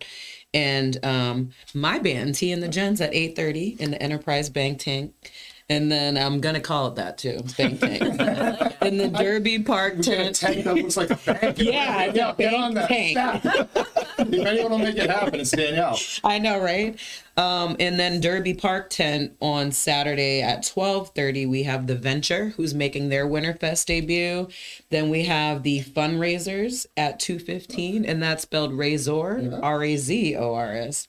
And 0.54 1.04
um, 1.06 1.52
my 1.74 2.00
band, 2.00 2.36
T 2.36 2.52
and 2.52 2.64
the 2.64 2.68
Gents, 2.68 3.02
at 3.02 3.12
8.30 3.12 3.80
in 3.80 3.92
the 3.92 4.02
Enterprise 4.02 4.50
Bank 4.50 4.80
tank 4.80 5.14
and 5.70 5.92
then 5.92 6.18
I'm 6.18 6.42
gonna 6.42 6.60
call 6.60 6.88
it 6.88 6.96
that 6.96 7.18
too. 7.18 7.42
Bank 7.58 7.80
tank. 7.80 8.02
in 8.82 8.98
the 8.98 9.08
Derby 9.08 9.60
Park 9.60 10.02
tent. 10.02 10.36
tank 10.36 10.64
that 10.64 10.76
looks 10.76 10.98
like 10.98 11.12
a 11.12 11.16
bank. 11.16 11.58
Yeah, 11.70 12.12
yeah, 12.14 12.34
get 12.38 12.54
on 12.54 12.74
that. 12.74 12.88
Tank. 12.88 13.18
if 14.18 14.46
anyone 14.46 14.72
will 14.72 14.80
make 14.80 14.96
it 14.96 15.10
happen, 15.10 15.40
it's 15.40 15.52
Danielle. 15.52 16.00
I 16.24 16.40
know, 16.40 16.60
right? 16.60 17.00
Um, 17.38 17.76
and 17.80 18.00
then 18.00 18.20
Derby 18.20 18.54
Park 18.54 18.90
tent 18.90 19.34
on 19.40 19.72
Saturday 19.72 20.42
at 20.42 20.64
12:30. 20.64 21.48
We 21.48 21.64
have 21.64 21.86
the 21.86 21.96
Venture, 21.96 22.50
who's 22.50 22.74
making 22.74 23.10
their 23.10 23.28
Winterfest 23.28 23.86
debut. 23.86 24.48
Then 24.90 25.10
we 25.10 25.26
have 25.26 25.64
the 25.64 25.82
Fund 25.82 26.20
Razors 26.20 26.88
at 26.98 27.20
2:15, 27.20 28.06
and 28.06 28.24
that's 28.24 28.42
spelled 28.42 28.74
Razor, 28.74 29.60
R 29.62 29.84
A 29.84 29.98
Z 29.98 30.36
O 30.36 30.56
R 30.56 30.74
S 30.74 31.09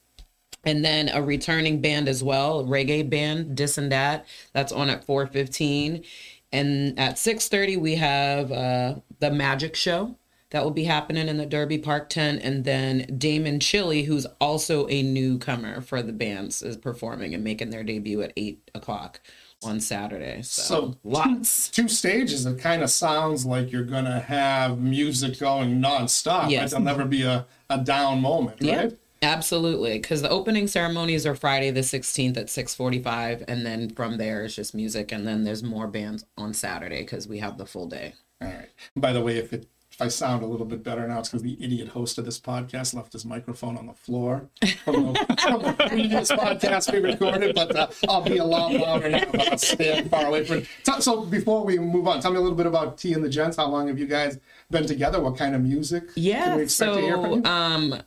and 0.64 0.84
then 0.84 1.08
a 1.08 1.22
returning 1.22 1.80
band 1.80 2.08
as 2.08 2.22
well, 2.22 2.64
reggae 2.64 3.08
band, 3.08 3.56
Dis 3.56 3.78
and 3.78 3.90
That. 3.90 4.26
That's 4.52 4.72
on 4.72 4.90
at 4.90 5.06
4:15, 5.06 6.04
and 6.52 6.98
at 6.98 7.16
6:30 7.16 7.76
we 7.76 7.96
have 7.96 8.52
uh, 8.52 8.96
the 9.20 9.30
Magic 9.30 9.74
Show 9.76 10.16
that 10.50 10.64
will 10.64 10.70
be 10.72 10.84
happening 10.84 11.28
in 11.28 11.36
the 11.36 11.46
Derby 11.46 11.78
Park 11.78 12.08
tent. 12.08 12.42
And 12.42 12.64
then 12.64 13.06
Damon 13.16 13.60
Chili, 13.60 14.02
who's 14.02 14.26
also 14.40 14.88
a 14.88 15.02
newcomer 15.02 15.80
for 15.80 16.02
the 16.02 16.12
bands, 16.12 16.60
is 16.62 16.76
performing 16.76 17.34
and 17.34 17.44
making 17.44 17.70
their 17.70 17.84
debut 17.84 18.20
at 18.22 18.32
eight 18.36 18.68
o'clock 18.74 19.20
on 19.62 19.78
Saturday. 19.78 20.42
So, 20.42 20.62
So 20.62 20.96
lots. 21.04 21.68
Two 21.68 21.88
stages. 21.88 22.46
It 22.46 22.58
kind 22.58 22.82
of 22.82 22.90
sounds 22.90 23.46
like 23.46 23.70
you're 23.70 23.84
gonna 23.84 24.20
have 24.20 24.80
music 24.80 25.38
going 25.38 25.80
nonstop. 25.80 26.44
Right? 26.44 26.68
There'll 26.68 26.84
never 26.84 27.04
be 27.04 27.22
a, 27.22 27.46
a 27.68 27.78
down 27.78 28.20
moment, 28.20 28.56
Yeah, 28.60 28.76
right? 28.76 28.98
Absolutely. 29.22 29.94
Because 29.98 30.22
the 30.22 30.30
opening 30.30 30.66
ceremonies 30.66 31.26
are 31.26 31.34
Friday 31.34 31.70
the 31.70 31.80
16th 31.80 32.36
at 32.36 32.46
6:45, 32.46 33.44
and 33.48 33.64
then 33.64 33.90
from 33.90 34.16
there 34.18 34.44
it's 34.44 34.54
just 34.56 34.74
music, 34.74 35.12
and 35.12 35.26
then 35.26 35.44
there's 35.44 35.62
more 35.62 35.86
bands 35.86 36.24
on 36.36 36.54
Saturday 36.54 37.00
because 37.02 37.28
we 37.28 37.38
have 37.38 37.58
the 37.58 37.66
full 37.66 37.86
day. 37.86 38.14
All 38.42 38.48
right. 38.48 38.68
By 38.96 39.12
the 39.12 39.20
way, 39.20 39.36
if 39.36 39.52
it 39.52 39.68
if 39.92 40.00
I 40.00 40.06
sound 40.08 40.44
a 40.44 40.46
little 40.46 40.64
bit 40.66 40.84
better 40.84 41.06
now, 41.08 41.18
it's 41.18 41.28
because 41.28 41.42
the 41.42 41.58
idiot 41.62 41.88
host 41.88 42.16
of 42.16 42.24
this 42.24 42.38
podcast 42.38 42.94
left 42.94 43.12
his 43.12 43.24
microphone 43.24 43.76
on 43.76 43.86
the 43.88 43.92
floor 43.92 44.48
from 44.84 45.12
the, 45.12 45.36
from 45.42 45.62
the 45.62 45.72
previous 45.88 46.30
podcast 46.30 46.92
we 46.92 47.00
recorded. 47.00 47.56
But 47.56 47.74
uh, 47.76 47.88
I'll 48.08 48.22
be 48.22 48.36
a 48.38 48.44
lot 48.44 48.72
louder 48.72 49.08
now. 49.10 49.24
I'll 49.50 49.58
stand 49.58 50.08
far 50.08 50.26
away 50.26 50.46
from 50.46 50.58
it. 50.58 51.02
So, 51.02 51.24
before 51.26 51.64
we 51.64 51.78
move 51.80 52.06
on, 52.06 52.20
tell 52.20 52.30
me 52.30 52.36
a 52.38 52.40
little 52.40 52.56
bit 52.56 52.66
about 52.66 52.98
T 52.98 53.12
and 53.14 53.22
the 53.24 53.28
Gents. 53.28 53.56
How 53.56 53.66
long 53.68 53.88
have 53.88 53.98
you 53.98 54.06
guys 54.06 54.38
been 54.70 54.86
together? 54.86 55.20
What 55.20 55.36
kind 55.36 55.56
of 55.56 55.60
music? 55.62 56.14
can 56.14 56.22
Yeah. 56.22 56.56
we 56.56 56.62
expect 56.62 56.94
to 56.94 57.00
hear 57.00 57.14
from 57.16 57.24
So, 57.24 57.34
you? 57.36 57.44
um, 57.44 58.02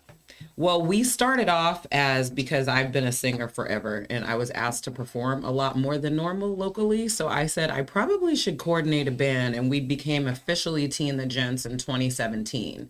well, 0.55 0.81
we 0.83 1.03
started 1.03 1.49
off 1.49 1.87
as 1.91 2.29
because 2.29 2.67
I've 2.67 2.91
been 2.91 3.05
a 3.05 3.11
singer 3.11 3.47
forever 3.47 4.05
and 4.09 4.23
I 4.23 4.35
was 4.35 4.51
asked 4.51 4.83
to 4.83 4.91
perform 4.91 5.43
a 5.43 5.49
lot 5.49 5.77
more 5.77 5.97
than 5.97 6.15
normal 6.15 6.55
locally. 6.55 7.09
So 7.09 7.27
I 7.27 7.47
said 7.47 7.71
I 7.71 7.81
probably 7.81 8.35
should 8.35 8.59
coordinate 8.59 9.07
a 9.07 9.11
band, 9.11 9.55
and 9.55 9.69
we 9.69 9.79
became 9.79 10.27
officially 10.27 10.87
T 10.87 11.09
and 11.09 11.19
the 11.19 11.25
Gents 11.25 11.65
in 11.65 11.77
2017. 11.79 12.89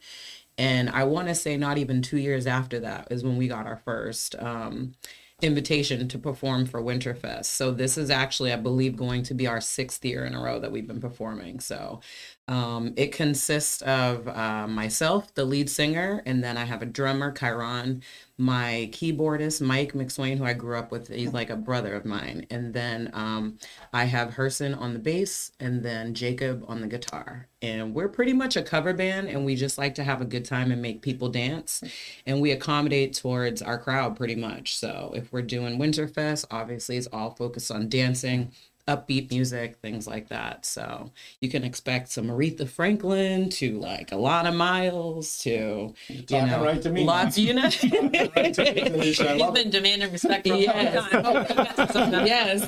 And 0.58 0.90
I 0.90 1.06
want 1.06 1.30
to 1.30 1.36
say 1.36 1.56
not 1.56 1.78
even 1.78 2.02
two 2.02 2.18
years 2.18 2.46
after 2.46 2.80
that 2.82 3.08
is 3.10 3.24
when 3.24 3.38
we 3.38 3.48
got 3.48 3.66
our 3.66 3.78
first 3.78 4.36
um, 4.40 4.94
invitation 5.42 6.08
to 6.08 6.20
perform 6.20 6.66
for 6.66 6.82
Winterfest. 6.82 7.46
So 7.46 7.72
this 7.72 7.98
is 7.98 8.10
actually, 8.10 8.54
I 8.54 8.58
believe, 8.58 8.96
going 8.96 9.24
to 9.24 9.34
be 9.34 9.48
our 9.48 9.62
sixth 9.62 10.04
year 10.06 10.26
in 10.26 10.36
a 10.36 10.42
row 10.42 10.60
that 10.60 10.72
we've 10.72 10.88
been 10.88 11.02
performing. 11.02 11.60
So 11.60 12.02
um, 12.48 12.94
it 12.98 13.14
consists 13.14 13.82
of 13.84 14.28
uh, 14.28 14.68
myself, 14.68 15.34
the 15.34 15.46
lead 15.46 15.70
singer, 15.70 16.22
and 16.26 16.44
then 16.44 16.58
I 16.58 16.66
have 16.66 16.82
a 16.82 16.86
drummer, 16.86 17.32
Chiron, 17.32 18.04
my 18.38 18.90
keyboardist, 18.92 19.62
Mike 19.62 19.94
McSwain, 19.94 20.38
who 20.38 20.44
I 20.44 20.52
grew 20.52 20.78
up 20.78 20.92
with. 20.92 21.08
He's 21.08 21.32
like 21.32 21.50
a 21.50 21.56
brother 21.56 21.94
of 21.94 22.04
mine. 22.04 22.46
And 22.50 22.74
then 22.74 23.12
um, 23.14 23.60
I 23.94 24.06
have 24.06 24.32
Herson 24.32 24.78
on 24.78 24.92
the 24.92 25.00
bass, 25.00 25.52
and 25.62 25.84
then 25.84 26.14
Jacob 26.14 26.66
on 26.68 26.82
the 26.82 26.88
guitar. 26.88 27.48
And 27.62 27.94
we're 27.94 28.10
pretty 28.10 28.34
much 28.34 28.58
a 28.58 28.62
cover 28.62 28.94
band, 28.94 29.30
and 29.30 29.46
we 29.46 29.56
just 29.56 29.78
like 29.78 29.96
to 29.96 30.04
have 30.04 30.20
a 30.20 30.26
good 30.26 30.44
time 30.44 30.70
and 30.70 30.82
make 30.82 31.02
people 31.02 31.30
dance. 31.30 31.82
And 32.26 32.42
we 32.42 32.52
accommodate 32.52 33.14
towards 33.14 33.62
our 33.62 33.78
crowd 33.78 34.18
pretty 34.18 34.36
much. 34.36 34.76
So 34.78 35.14
if 35.16 35.32
we're 35.32 35.44
doing 35.44 35.80
Winterfest, 35.80 36.46
obviously 36.52 36.98
it's 36.98 37.08
all 37.14 37.32
focused 37.32 37.72
on 37.72 37.88
dancing 37.88 38.52
upbeat 38.88 39.30
music, 39.32 39.78
things 39.82 40.08
like 40.08 40.28
that. 40.30 40.66
So 40.66 41.12
you 41.40 41.50
can 41.50 41.64
expect 41.64 42.10
some 42.10 42.28
Aretha 42.28 42.68
Franklin 42.68 43.50
to 43.52 43.80
like 43.80 44.12
Alana 44.12 44.56
Miles 44.56 45.38
to 45.40 45.94
you 46.08 46.22
talking 46.24 46.48
know 46.48 46.64
right 46.64 46.82
to 46.82 46.90
me, 46.92 47.04
lots. 47.06 47.38
You 47.38 47.54
know, 47.54 47.62
Right 47.64 48.54
to 48.54 48.74
me, 48.74 48.82
Tanisha. 48.82 49.28
I 49.28 49.32
He's 49.34 49.42
love 49.42 49.54
been 49.54 49.70
demanding 49.70 50.12
respect 50.12 50.48
for 50.48 50.54
a 50.54 50.58
long 50.58 50.64
Yes. 50.66 51.10
time. 51.10 51.24
We 51.48 51.56
got 51.56 51.92
some 51.92 52.12
now. 52.12 52.26
yes, 52.26 52.64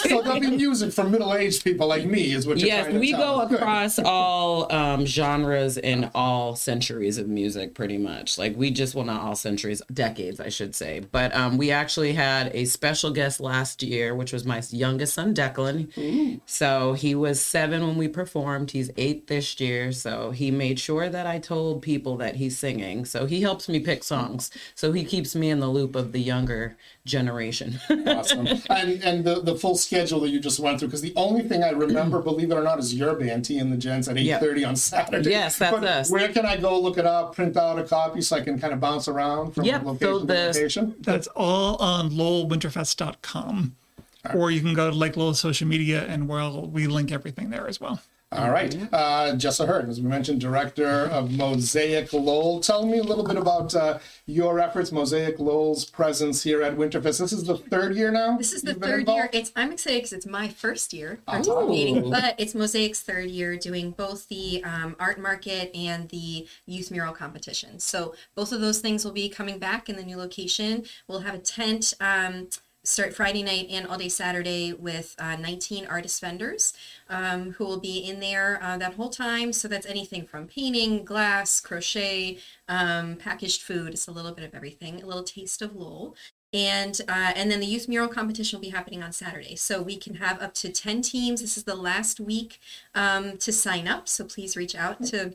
So 0.00 0.22
there'll 0.22 0.40
be 0.40 0.50
music 0.50 0.92
for 0.92 1.04
middle-aged 1.04 1.62
people 1.64 1.86
like 1.86 2.04
me, 2.04 2.32
is 2.32 2.46
what 2.46 2.58
you're 2.58 2.66
yes. 2.68 2.84
trying 2.84 2.94
to 2.94 3.00
We 3.00 3.12
tell 3.12 3.38
go. 3.40 3.48
Good. 3.48 3.58
across 3.60 3.98
all 3.98 4.72
um, 4.72 5.04
genres 5.06 5.78
and 5.78 6.10
all 6.14 6.56
centuries 6.56 7.18
of 7.18 7.28
music, 7.28 7.74
pretty 7.74 7.98
much. 7.98 8.38
Like 8.38 8.56
we 8.56 8.70
just 8.70 8.94
well, 8.94 9.04
not 9.04 9.20
all 9.22 9.34
centuries, 9.36 9.82
decades, 9.92 10.40
I 10.40 10.48
should 10.48 10.74
say. 10.74 11.00
But 11.00 11.34
um, 11.34 11.56
we 11.58 11.70
actually 11.70 12.12
had 12.14 12.50
a 12.54 12.64
special 12.64 13.10
guest 13.10 13.40
last 13.40 13.82
year, 13.82 14.14
which 14.14 14.32
was 14.32 14.44
my 14.44 14.60
youngest 14.96 15.14
son, 15.14 15.34
Declan. 15.34 15.92
Mm. 15.94 16.40
So 16.46 16.94
he 16.94 17.14
was 17.14 17.40
seven 17.40 17.86
when 17.86 17.96
we 17.96 18.08
performed. 18.08 18.70
He's 18.70 18.90
eight 18.96 19.26
this 19.26 19.60
year. 19.60 19.92
So 19.92 20.30
he 20.30 20.50
made 20.50 20.78
sure 20.80 21.10
that 21.10 21.26
I 21.26 21.38
told 21.38 21.82
people 21.82 22.16
that 22.16 22.36
he's 22.36 22.56
singing. 22.58 23.04
So 23.04 23.26
he 23.26 23.42
helps 23.42 23.68
me 23.68 23.78
pick 23.80 24.02
songs. 24.02 24.50
So 24.74 24.92
he 24.92 25.04
keeps 25.04 25.34
me 25.36 25.50
in 25.50 25.60
the 25.60 25.68
loop 25.68 25.94
of 25.94 26.12
the 26.12 26.20
younger 26.20 26.76
generation. 27.04 27.78
awesome. 28.06 28.46
And 28.70 29.02
and 29.04 29.24
the, 29.24 29.42
the 29.42 29.54
full 29.54 29.76
schedule 29.76 30.20
that 30.20 30.30
you 30.30 30.40
just 30.40 30.58
went 30.58 30.78
through, 30.80 30.88
because 30.88 31.02
the 31.02 31.12
only 31.16 31.42
thing 31.42 31.62
I 31.62 31.70
remember, 31.70 32.20
believe 32.30 32.50
it 32.50 32.54
or 32.54 32.62
not, 32.62 32.78
is 32.78 32.94
your 32.94 33.14
band, 33.14 33.44
T 33.44 33.58
and 33.58 33.70
the 33.70 33.76
Gents, 33.76 34.08
at 34.08 34.16
eight 34.16 34.24
Yeah. 34.24 34.38
thirty 34.38 34.64
on 34.64 34.76
Saturday. 34.76 35.30
Yes, 35.30 35.58
that's 35.58 35.76
but 35.76 35.84
us. 35.84 36.10
Where 36.10 36.28
can 36.32 36.46
I 36.46 36.56
go 36.56 36.80
look 36.80 36.96
it 36.96 37.06
up, 37.06 37.34
print 37.34 37.56
out 37.56 37.78
a 37.78 37.84
copy 37.84 38.22
so 38.22 38.36
I 38.36 38.40
can 38.40 38.58
kind 38.58 38.72
of 38.72 38.80
bounce 38.80 39.08
around 39.08 39.52
from 39.52 39.64
Yep, 39.64 39.82
so 39.82 39.86
location 39.88 40.26
to 40.26 40.34
location? 40.34 40.94
That's 41.00 41.26
all 41.28 41.76
on 41.76 42.10
lowellwinterfest.com. 42.10 43.76
Or 44.34 44.50
you 44.50 44.60
can 44.60 44.74
go 44.74 44.90
to 44.90 44.96
Like 44.96 45.16
Lowell 45.16 45.34
social 45.34 45.68
media 45.68 46.04
and 46.06 46.28
we'll 46.28 46.66
we 46.66 46.86
link 46.86 47.12
everything 47.12 47.50
there 47.50 47.68
as 47.68 47.80
well. 47.80 48.00
All 48.32 48.50
right. 48.50 48.76
Uh, 48.92 49.36
Jess 49.36 49.60
O'Hearn, 49.60 49.88
as 49.88 50.00
we 50.00 50.08
mentioned, 50.08 50.40
director 50.40 51.06
of 51.06 51.30
Mosaic 51.30 52.12
Lowell. 52.12 52.58
Tell 52.58 52.84
me 52.84 52.98
a 52.98 53.02
little 53.02 53.24
bit 53.24 53.36
about 53.36 53.72
uh, 53.72 54.00
your 54.26 54.58
efforts, 54.58 54.90
Mosaic 54.90 55.38
Lowell's 55.38 55.84
presence 55.84 56.42
here 56.42 56.60
at 56.60 56.76
Winterfest. 56.76 57.20
This 57.20 57.32
is 57.32 57.44
the 57.44 57.56
third 57.56 57.94
year 57.94 58.10
now? 58.10 58.36
This 58.36 58.52
is 58.52 58.62
the 58.62 58.72
you've 58.72 58.82
third 58.82 59.08
year. 59.08 59.30
It's 59.32 59.52
I'm 59.54 59.70
excited 59.70 59.98
because 59.98 60.12
it's 60.12 60.26
my 60.26 60.48
first 60.48 60.92
year 60.92 61.20
participating, 61.24 62.04
Ooh. 62.04 62.10
but 62.10 62.34
it's 62.36 62.52
Mosaic's 62.52 63.00
third 63.00 63.30
year 63.30 63.56
doing 63.56 63.92
both 63.92 64.26
the 64.28 64.62
um, 64.64 64.96
art 64.98 65.20
market 65.20 65.70
and 65.74 66.08
the 66.08 66.48
youth 66.66 66.90
mural 66.90 67.14
competition. 67.14 67.78
So 67.78 68.16
both 68.34 68.50
of 68.50 68.60
those 68.60 68.80
things 68.80 69.04
will 69.04 69.12
be 69.12 69.28
coming 69.28 69.60
back 69.60 69.88
in 69.88 69.94
the 69.94 70.02
new 70.02 70.16
location. 70.16 70.84
We'll 71.06 71.20
have 71.20 71.36
a 71.36 71.38
tent. 71.38 71.94
Um, 72.00 72.48
Start 72.86 73.14
Friday 73.14 73.42
night 73.42 73.66
and 73.68 73.84
all 73.84 73.98
day 73.98 74.08
Saturday 74.08 74.72
with 74.72 75.16
uh, 75.18 75.34
19 75.34 75.86
artist 75.86 76.20
vendors 76.20 76.72
um, 77.10 77.50
who 77.54 77.64
will 77.64 77.80
be 77.80 77.98
in 77.98 78.20
there 78.20 78.60
uh, 78.62 78.78
that 78.78 78.94
whole 78.94 79.10
time. 79.10 79.52
So 79.52 79.66
that's 79.66 79.86
anything 79.86 80.24
from 80.24 80.46
painting, 80.46 81.04
glass, 81.04 81.58
crochet, 81.60 82.38
um, 82.68 83.16
packaged 83.16 83.62
food. 83.62 83.88
It's 83.88 84.06
a 84.06 84.12
little 84.12 84.30
bit 84.30 84.44
of 84.44 84.54
everything. 84.54 85.02
A 85.02 85.06
little 85.06 85.24
taste 85.24 85.62
of 85.62 85.74
Lowell 85.74 86.14
and 86.52 87.00
uh, 87.08 87.32
and 87.34 87.50
then 87.50 87.58
the 87.58 87.66
youth 87.66 87.88
mural 87.88 88.06
competition 88.08 88.56
will 88.56 88.64
be 88.64 88.70
happening 88.70 89.02
on 89.02 89.10
Saturday. 89.10 89.56
So 89.56 89.82
we 89.82 89.96
can 89.96 90.14
have 90.14 90.40
up 90.40 90.54
to 90.54 90.70
ten 90.70 91.02
teams. 91.02 91.40
This 91.40 91.56
is 91.56 91.64
the 91.64 91.74
last 91.74 92.20
week 92.20 92.60
um, 92.94 93.36
to 93.38 93.50
sign 93.50 93.88
up. 93.88 94.06
So 94.06 94.24
please 94.24 94.56
reach 94.56 94.76
out 94.76 95.04
to 95.06 95.34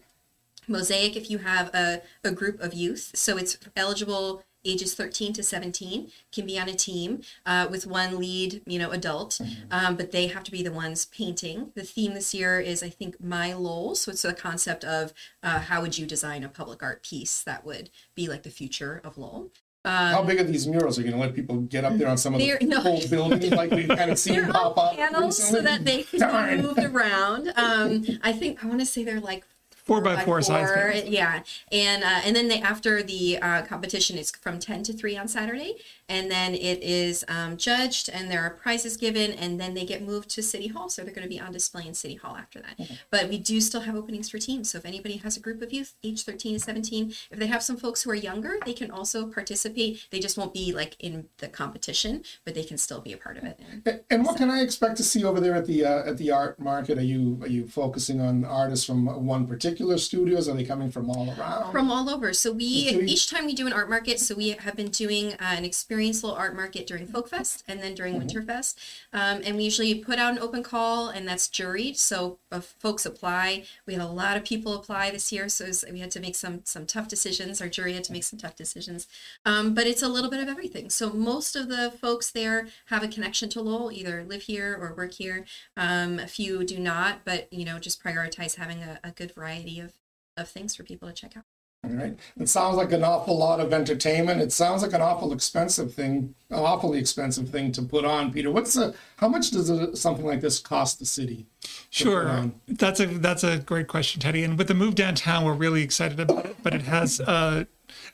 Mosaic 0.70 1.18
if 1.18 1.30
you 1.30 1.40
have 1.40 1.68
a, 1.76 2.02
a 2.24 2.32
group 2.32 2.62
of 2.62 2.74
youth. 2.74 3.12
So 3.14 3.38
it's 3.38 3.58
eligible 3.76 4.44
ages 4.66 4.94
13 4.94 5.34
to 5.34 5.44
17 5.44 6.12
can 6.32 6.46
be 6.46 6.60
on 6.60 6.70
a 6.70 6.74
team 6.74 7.22
uh, 7.46 7.68
with 7.70 7.88
one 7.88 8.20
lead 8.20 8.62
you 8.66 8.80
know 8.80 8.92
adult 8.92 9.40
um, 9.72 9.96
but 9.96 10.12
they 10.12 10.28
have 10.28 10.44
to 10.44 10.52
be 10.52 10.64
the 10.64 10.72
ones 10.72 11.06
painting 11.06 11.72
the 11.76 11.84
theme 11.84 12.14
this 12.14 12.34
year 12.34 12.60
is 12.60 12.84
i 12.84 12.90
think 12.90 13.22
my 13.24 13.54
lowell 13.54 13.96
so 13.96 14.12
it's 14.12 14.26
a 14.26 14.34
concept 14.34 14.84
of 14.84 15.14
uh, 15.44 15.60
how 15.60 15.82
would 15.82 15.98
you 15.98 16.06
design 16.06 16.44
a 16.44 16.50
public 16.50 16.84
art 16.84 17.04
piece 17.04 17.42
that 17.42 17.66
would 17.66 17.90
be 18.16 18.28
like 18.28 18.44
the 18.44 18.50
future 18.50 19.02
of 19.04 19.18
lowell 19.18 19.50
How 19.84 20.24
big 20.24 20.40
are 20.40 20.44
these 20.44 20.68
murals? 20.68 21.00
Are 21.00 21.02
you 21.02 21.10
going 21.10 21.20
to 21.20 21.28
let 21.28 21.36
people 21.36 21.58
get 21.62 21.84
up 21.84 21.98
there 21.98 22.08
on 22.08 22.18
some 22.18 22.36
of 22.36 22.40
the 22.40 22.56
no. 22.62 22.82
full 22.82 23.02
buildings 23.10 23.50
like 23.50 23.72
we've 23.72 23.88
kind 23.88 24.12
of 24.12 24.20
seen 24.20 24.46
pop 24.52 24.78
up 24.78 24.96
panels 24.96 25.42
so 25.42 25.60
that 25.60 25.86
they 25.86 26.04
can 26.04 26.20
Darn. 26.20 26.58
be 26.58 26.68
moved 26.68 26.84
around. 26.84 27.52
Um, 27.56 28.06
I 28.22 28.32
think 28.32 28.64
I 28.64 28.68
want 28.68 28.80
to 28.80 28.86
say 28.86 29.04
they're 29.04 29.20
like 29.20 29.44
Four 29.84 30.02
by 30.02 30.24
four 30.24 30.42
size 30.42 30.70
four. 30.72 30.94
Yeah, 31.06 31.42
and 31.72 32.04
uh, 32.04 32.22
and 32.24 32.36
then 32.36 32.48
they 32.48 32.62
after 32.62 33.02
the 33.02 33.40
uh, 33.40 33.64
competition 33.64 34.18
it's 34.18 34.32
from 34.32 34.60
ten 34.60 34.84
to 34.84 34.94
three 34.94 35.18
on 35.18 35.28
Saturday, 35.28 35.76
and 36.08 36.30
then 36.30 36.54
it 36.54 36.84
is 36.84 37.26
um, 37.28 37.58
judged, 37.58 38.10
and 38.10 38.30
there 38.30 38.42
are 38.42 38.52
prizes 38.52 38.96
given, 38.96 39.32
and 39.32 39.60
then 39.60 39.74
they 39.74 39.84
get 39.84 40.04
moved 40.04 40.30
to 40.32 40.44
City 40.44 40.68
Hall, 40.68 40.88
so 40.90 41.04
they're 41.04 41.14
going 41.14 41.28
to 41.28 41.30
be 41.30 41.40
on 41.40 41.52
display 41.52 41.88
in 41.88 41.94
City 41.94 42.16
Hall 42.16 42.36
after 42.36 42.62
that. 42.62 42.80
But 43.10 43.28
we 43.28 43.40
do 43.40 43.60
still 43.60 43.82
have 43.82 43.96
openings 43.96 44.30
for 44.30 44.38
teams, 44.38 44.70
so 44.70 44.78
if 44.78 44.86
anybody 44.86 45.18
has 45.18 45.36
a 45.36 45.40
group 45.40 45.62
of 45.62 45.74
youth, 45.74 45.96
age 46.04 46.24
thirteen 46.24 46.54
to 46.54 46.60
seventeen, 46.60 47.14
if 47.32 47.40
they 47.40 47.48
have 47.48 47.64
some 47.64 47.78
folks 47.78 48.04
who 48.04 48.12
are 48.12 48.16
younger, 48.16 48.58
they 48.66 48.74
can 48.74 48.92
also 48.92 49.26
participate. 49.26 50.06
They 50.12 50.20
just 50.20 50.38
won't 50.38 50.54
be 50.54 50.72
like 50.72 50.96
in 51.00 51.28
the 51.40 51.48
competition, 51.48 52.24
but 52.46 52.54
they 52.54 52.64
can 52.64 52.78
still 52.78 53.02
be 53.02 53.14
a 53.14 53.18
part 53.18 53.38
of 53.38 53.46
it. 53.46 54.06
And 54.12 54.24
what 54.26 54.38
can 54.38 54.52
I 54.52 54.62
expect 54.62 54.98
to 54.98 55.04
see 55.04 55.24
over 55.24 55.40
there 55.40 55.56
at 55.56 55.66
the 55.66 55.86
uh, 55.86 56.10
at 56.10 56.18
the 56.20 56.30
art 56.30 56.60
market? 56.60 57.00
Are 57.00 57.04
you 57.04 57.40
are 57.42 57.48
you 57.48 57.68
focusing 57.68 58.22
on 58.22 58.46
artists 58.46 58.86
from 58.86 59.26
one 59.26 59.48
particular 59.48 59.71
studios? 59.76 60.48
Are 60.48 60.56
they 60.56 60.64
coming 60.64 60.92
from 60.92 61.10
all 61.10 61.34
around? 61.38 61.72
from 61.72 61.92
all 61.92 62.10
over. 62.10 62.34
So 62.34 62.52
we 62.52 62.90
Okay. 62.90 63.06
each 63.06 63.30
time 63.30 63.46
we 63.46 63.54
do 63.54 63.68
an 63.68 63.74
art 63.74 63.90
market, 63.90 64.20
so 64.20 64.36
we 64.36 64.50
have 64.50 64.76
been 64.76 64.90
doing 64.90 65.34
uh, 65.34 65.38
an 65.58 65.66
experiential 65.66 66.32
art 66.32 66.56
market 66.56 66.88
during 66.88 67.08
Folk 67.08 67.30
Fest 67.30 67.64
and 67.68 67.82
then 67.82 67.94
during 67.96 68.20
Winterfest, 68.20 68.76
um, 69.14 69.42
and 69.44 69.56
we 69.58 69.64
usually 69.64 69.96
put 69.96 70.20
out 70.20 70.34
an 70.34 70.40
open 70.40 70.64
call, 70.64 71.10
and 71.10 71.28
that's 71.28 71.48
juried. 71.48 71.98
So 71.98 72.40
if 72.52 72.66
folks 72.80 73.06
apply, 73.06 73.66
we 73.86 73.94
had 73.94 74.02
a 74.02 74.08
lot 74.08 74.38
of 74.38 74.44
people 74.44 74.74
apply 74.74 75.12
this 75.12 75.32
year, 75.32 75.48
so 75.50 75.64
it's- 75.66 75.86
we 75.92 76.00
had 76.00 76.12
to 76.12 76.20
make 76.20 76.36
some 76.36 76.62
some 76.66 76.86
tough 76.86 77.08
decisions. 77.08 77.62
Our 77.62 77.70
jury 77.70 77.94
had 77.94 78.04
to 78.06 78.12
make 78.12 78.24
some 78.24 78.40
tough 78.40 78.56
decisions, 78.56 79.08
um, 79.46 79.74
but 79.74 79.88
it's 79.88 80.02
a 80.02 80.08
little 80.08 80.30
bit 80.30 80.40
of 80.42 80.48
everything. 80.48 80.90
So 80.90 81.10
most 81.12 81.56
of 81.56 81.68
the 81.70 81.92
folks 82.02 82.30
there 82.32 82.68
have 82.86 83.04
a 83.04 83.08
connection 83.08 83.50
to 83.50 83.62
Lowell, 83.62 83.92
either 83.92 84.24
live 84.24 84.44
here 84.44 84.78
or 84.80 84.94
work 84.96 85.14
here. 85.14 85.46
Um, 85.78 86.20
a 86.20 86.28
few 86.28 86.64
do 86.64 86.80
not, 86.80 87.24
but 87.26 87.52
you 87.52 87.66
know, 87.66 87.80
just 87.80 88.04
prioritize 88.04 88.56
having 88.56 88.80
a, 88.84 89.00
a 89.04 89.12
good 89.12 89.34
variety 89.34 89.61
of 89.80 89.94
of 90.38 90.50
things 90.50 90.76
for 90.76 90.84
people 90.84 91.08
to 91.08 91.14
check 91.14 91.36
out. 91.38 91.44
All 91.84 91.92
right. 91.92 92.16
It 92.40 92.48
sounds 92.48 92.78
like 92.78 92.92
an 92.92 93.04
awful 93.04 93.36
lot 93.36 93.60
of 93.60 93.74
entertainment. 93.74 94.40
It 94.40 94.52
sounds 94.52 94.84
like 94.84 94.94
an 94.94 95.02
awful 95.02 95.34
expensive 95.34 95.92
thing, 95.92 96.36
an 96.52 96.60
awfully 96.60 97.00
expensive 97.00 97.50
thing 97.50 97.72
to 97.72 97.82
put 97.82 98.06
on. 98.06 98.32
Peter, 98.32 98.52
what's 98.52 98.76
the, 98.76 98.94
how 99.18 99.28
much 99.28 99.50
does 99.50 99.70
a, 99.72 99.96
something 99.96 100.26
like 100.26 100.42
this 100.42 100.60
cost 100.60 101.00
the 101.00 101.06
city? 101.06 101.48
Sure, 101.90 102.52
that's 102.68 103.00
a 103.00 103.08
that's 103.08 103.44
a 103.44 103.58
great 103.58 103.88
question, 103.88 104.22
Teddy. 104.22 104.44
And 104.44 104.60
with 104.60 104.68
the 104.68 104.76
move 104.76 104.94
downtown, 104.94 105.44
we're 105.44 105.54
really 105.54 105.82
excited 105.82 106.20
about 106.20 106.46
it. 106.46 106.56
But 106.62 106.76
it 106.76 106.84
has 106.84 107.20
uh, 107.20 107.66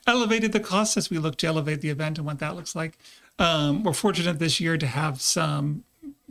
elevated 0.06 0.52
the 0.52 0.60
cost 0.60 0.96
as 0.96 1.10
we 1.10 1.18
look 1.18 1.36
to 1.36 1.46
elevate 1.46 1.82
the 1.82 1.90
event 1.90 2.16
and 2.16 2.26
what 2.26 2.38
that 2.38 2.56
looks 2.56 2.74
like. 2.74 2.98
Um, 3.38 3.84
we're 3.84 3.92
fortunate 3.92 4.38
this 4.38 4.60
year 4.60 4.78
to 4.78 4.86
have 4.86 5.20
some 5.20 5.84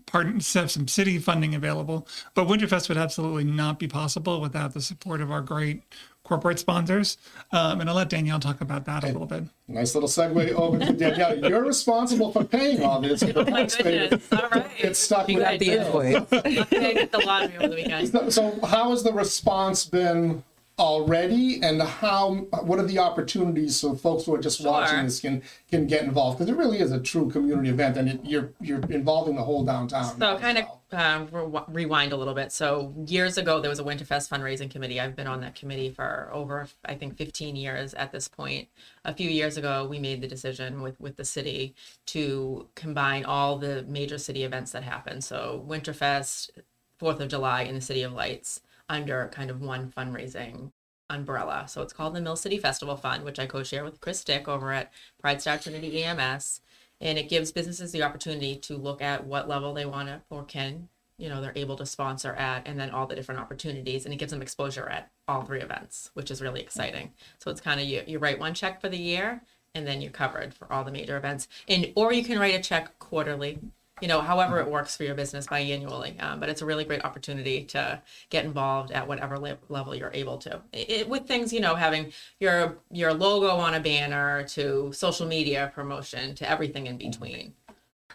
part 0.07 0.27
have 0.53 0.71
some 0.71 0.87
city 0.87 1.19
funding 1.19 1.53
available, 1.53 2.07
but 2.33 2.47
Winterfest 2.47 2.89
would 2.89 2.97
absolutely 2.97 3.43
not 3.43 3.77
be 3.77 3.87
possible 3.87 4.41
without 4.41 4.73
the 4.73 4.81
support 4.81 5.21
of 5.21 5.31
our 5.31 5.41
great 5.41 5.83
corporate 6.23 6.59
sponsors. 6.59 7.17
Um, 7.51 7.79
and 7.79 7.89
I'll 7.89 7.95
let 7.95 8.09
Danielle 8.09 8.39
talk 8.39 8.59
about 8.61 8.85
that 8.85 9.03
a 9.03 9.07
little 9.07 9.25
bit. 9.25 9.43
Nice 9.67 9.95
little 9.95 10.09
segue 10.09 10.51
over 10.51 10.79
to 10.79 10.93
Danielle. 10.93 11.37
You're 11.49 11.63
responsible 11.63 12.31
for 12.31 12.43
paying 12.43 12.83
all 12.83 13.01
this. 13.01 13.23
Oh 13.37 13.45
my 13.45 13.65
goodness. 13.65 14.27
All 14.31 14.49
right. 14.49 14.69
It's 14.79 14.99
stuck 14.99 15.29
You 15.29 15.37
with 15.37 15.43
got 15.43 15.59
the 15.59 15.71
invoice. 15.71 16.15
Okay, 16.33 16.93
get 16.93 17.11
the 17.11 17.19
lottery 17.19 17.55
over 17.57 17.67
the 17.67 17.75
weekend. 17.75 18.09
So, 18.09 18.29
so 18.29 18.59
how 18.65 18.89
has 18.89 19.03
the 19.03 19.13
response 19.13 19.85
been 19.85 20.43
already 20.79 21.60
and 21.63 21.81
how 21.81 22.36
what 22.62 22.77
are 22.77 22.86
the 22.86 23.00
opportunities 23.00 23.75
so 23.75 23.96
folks 23.96 24.25
who 24.25 24.36
are 24.36 24.39
just 24.39 24.63
watching 24.63 25.03
this 25.05 25.19
can 25.19 25.41
can 25.72 25.88
get 25.88 26.03
involved 26.03 26.38
because 26.38 26.51
it 26.51 26.55
really 26.55 26.79
is 26.79 26.91
a 26.91 27.00
true 27.00 27.27
community 27.31 27.69
event 27.69 27.98
and 27.98 28.07
it, 28.07 28.19
you're 28.24 28.51
you're 28.62 28.81
involving 28.91 29.36
the 29.36 29.41
whole 29.41 29.65
downtown 29.65 30.05
So 30.19 30.38
kind 30.38 30.60
of 30.60 30.65
um, 30.91 31.27
re- 31.31 31.63
rewind 31.67 32.13
a 32.13 32.15
little 32.15 32.34
bit. 32.34 32.51
So 32.53 32.93
years 33.05 33.38
ago, 33.38 33.60
there 33.60 33.69
was 33.69 33.79
a 33.79 33.84
Winterfest 33.84 34.29
fundraising 34.29 34.72
committee. 34.72 35.01
I've 35.01 35.17
been 35.17 35.27
on 35.27 35.41
that 35.41 35.53
committee 35.53 35.89
for 35.89 36.29
over, 36.31 36.67
I 36.86 36.96
think, 36.96 37.17
15 37.17 37.57
years 37.57 37.93
at 37.96 38.13
this 38.13 38.29
point. 38.29 38.69
A 39.03 39.13
few 39.13 39.29
years 39.29 39.57
ago, 39.57 39.86
we 39.86 40.00
made 40.00 40.22
the 40.22 40.27
decision 40.27 40.81
with 40.81 41.00
with 41.00 41.17
the 41.17 41.25
city 41.25 41.75
to 42.07 42.67
combine 42.75 43.25
all 43.25 43.57
the 43.57 43.84
major 43.84 44.17
city 44.17 44.43
events 44.43 44.72
that 44.72 44.84
happen. 44.84 45.22
So 45.22 45.65
Winterfest, 45.67 46.51
Fourth 47.00 47.19
of 47.19 47.29
July, 47.29 47.63
in 47.63 47.75
the 47.75 47.81
City 47.81 48.03
of 48.03 48.13
Lights 48.13 48.62
under 48.89 49.29
kind 49.34 49.50
of 49.50 49.62
one 49.62 49.91
fundraising 49.91 50.72
umbrella. 51.10 51.65
So 51.67 51.82
it's 51.82 51.94
called 51.94 52.15
the 52.15 52.22
Mill 52.22 52.36
City 52.36 52.58
Festival 52.58 52.98
Fund, 52.98 53.24
which 53.24 53.39
I 53.39 53.46
co-share 53.46 53.84
with 53.84 54.01
Chris 54.01 54.24
Dick 54.24 54.48
over 54.48 54.72
at 54.72 54.91
Pride 55.20 55.41
Star 55.41 55.58
Trinity 55.58 56.03
EMS. 56.03 56.62
And 57.00 57.17
it 57.17 57.29
gives 57.29 57.51
businesses 57.51 57.91
the 57.91 58.03
opportunity 58.03 58.56
to 58.56 58.75
look 58.75 59.01
at 59.01 59.25
what 59.25 59.48
level 59.48 59.74
they 59.74 59.86
want 59.86 60.08
to 60.08 60.22
or 60.29 60.44
can, 60.44 60.89
you 61.17 61.29
know, 61.29 61.41
they're 61.41 61.53
able 61.56 61.75
to 61.75 61.86
sponsor 61.86 62.34
at, 62.34 62.67
and 62.67 62.79
then 62.79 62.89
all 62.89 63.06
the 63.06 63.15
different 63.15 63.39
opportunities. 63.39 64.06
And 64.06 64.13
it 64.13 64.17
gives 64.17 64.32
them 64.32 64.41
exposure 64.41 64.89
at 64.89 65.12
all 65.27 65.44
three 65.44 65.62
events, 65.62 66.10
which 66.13 66.32
is 66.32 66.41
really 66.41 66.62
exciting. 66.62 67.13
So 67.38 67.51
it's 67.51 67.62
kind 67.62 67.79
of 67.79 67.86
you, 67.86 68.03
you 68.08 68.20
write 68.20 68.39
one 68.39 68.56
check 68.56 68.82
for 68.82 68.89
the 68.89 68.98
year 68.98 69.44
and 69.75 69.86
then 69.86 70.01
you're 70.01 70.12
covered 70.12 70.53
for 70.53 70.72
all 70.74 70.84
the 70.84 70.91
major 70.91 71.17
events. 71.17 71.48
And 71.67 71.94
or 71.96 72.12
you 72.12 72.24
can 72.24 72.39
write 72.39 72.56
a 72.56 72.62
check 72.62 72.98
quarterly 73.00 73.60
you 74.01 74.08
know, 74.08 74.22
however 74.22 74.60
it 74.60 74.70
works 74.70 74.96
for 74.96 75.04
your 75.04 75.16
business 75.16 75.48
biannually. 75.48 76.22
Um, 76.22 76.39
but 76.39 76.50
it's 76.50 76.62
a 76.62 76.66
really 76.66 76.86
great 76.86 77.04
opportunity 77.04 77.63
to 77.66 78.01
get 78.30 78.46
involved 78.46 78.92
at 78.92 79.08
whatever 79.08 79.38
le- 79.39 79.58
level 79.70 79.96
you're 79.96 80.12
able 80.13 80.38
to. 80.39 80.62
It, 80.74 81.10
with 81.10 81.27
things, 81.27 81.51
you 81.51 81.60
know, 81.60 81.75
having 81.75 82.13
your 82.39 82.77
your 82.92 83.13
logo 83.13 83.50
on 83.50 83.74
a 83.74 83.80
banner 83.80 84.44
to 84.50 84.92
social 84.94 85.27
media 85.27 85.72
promotion 85.74 86.36
to 86.36 86.50
everything 86.50 86.88
in 86.88 86.98
between. 86.98 87.54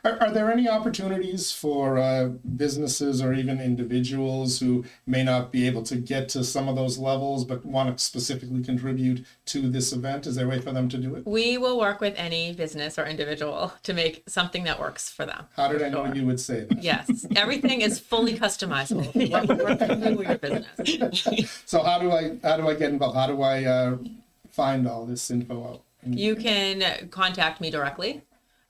Are, 0.04 0.18
are 0.21 0.30
there 0.32 0.50
any 0.50 0.68
opportunities 0.68 1.52
for 1.52 1.97
uh, 1.97 2.26
businesses 2.56 3.23
or 3.23 3.32
even 3.32 3.61
individuals 3.61 4.59
who 4.59 4.85
may 5.06 5.23
not 5.23 5.52
be 5.52 5.64
able 5.68 5.85
to 5.85 5.97
get 5.97 6.28
to 6.30 6.42
some 6.42 6.68
of 6.68 6.75
those 6.75 6.99
levels 6.99 7.44
but 7.44 7.64
want 7.64 7.97
to 7.97 8.04
specifically 8.04 8.64
contribute 8.64 9.25
to 9.47 9.68
this 9.71 9.92
event? 9.92 10.26
Is 10.26 10.35
there 10.35 10.47
a 10.47 10.49
way 10.49 10.61
for 10.61 10.73
them 10.73 10.88
to 10.88 10.99
do 10.99 11.14
it? 11.14 11.25
We 11.25 11.56
will 11.56 11.78
work 11.78 12.00
with 12.00 12.14
any 12.16 12.52
business 12.52 12.99
or 12.99 13.06
individual 13.06 13.75
to 13.85 13.92
make 13.94 14.25
something 14.26 14.64
that 14.64 14.80
works 14.80 15.09
for 15.09 15.25
them. 15.25 15.47
How 15.54 15.68
did 15.68 15.82
I 15.82 15.88
know 15.88 16.04
Sure. 16.06 16.14
you 16.16 16.26
would 16.26 16.40
say 16.40 16.64
that? 16.64 16.82
Yes, 16.82 17.25
everything 17.37 17.82
is 17.82 18.00
fully 18.00 18.37
customizable. 18.37 19.12
What 19.32 19.47
would 19.49 19.62
work 19.62 19.78
for 19.78 19.92
you 19.94 20.18
or 20.21 20.25
your 20.25 20.38
business. 20.38 21.52
So 21.66 21.82
how 21.82 21.99
do 22.00 22.11
I 22.11 22.37
how 22.42 22.56
do 22.56 22.68
I 22.68 22.75
get 22.75 22.90
involved? 22.90 23.16
How 23.16 23.26
do 23.28 23.40
I 23.40 23.64
uh, 23.64 23.97
find 24.50 24.88
all 24.88 25.07
this 25.07 25.31
info 25.31 25.64
out? 25.64 25.83
You 26.05 26.35
can 26.35 27.09
contact 27.11 27.61
me 27.61 27.70
directly. 27.70 28.22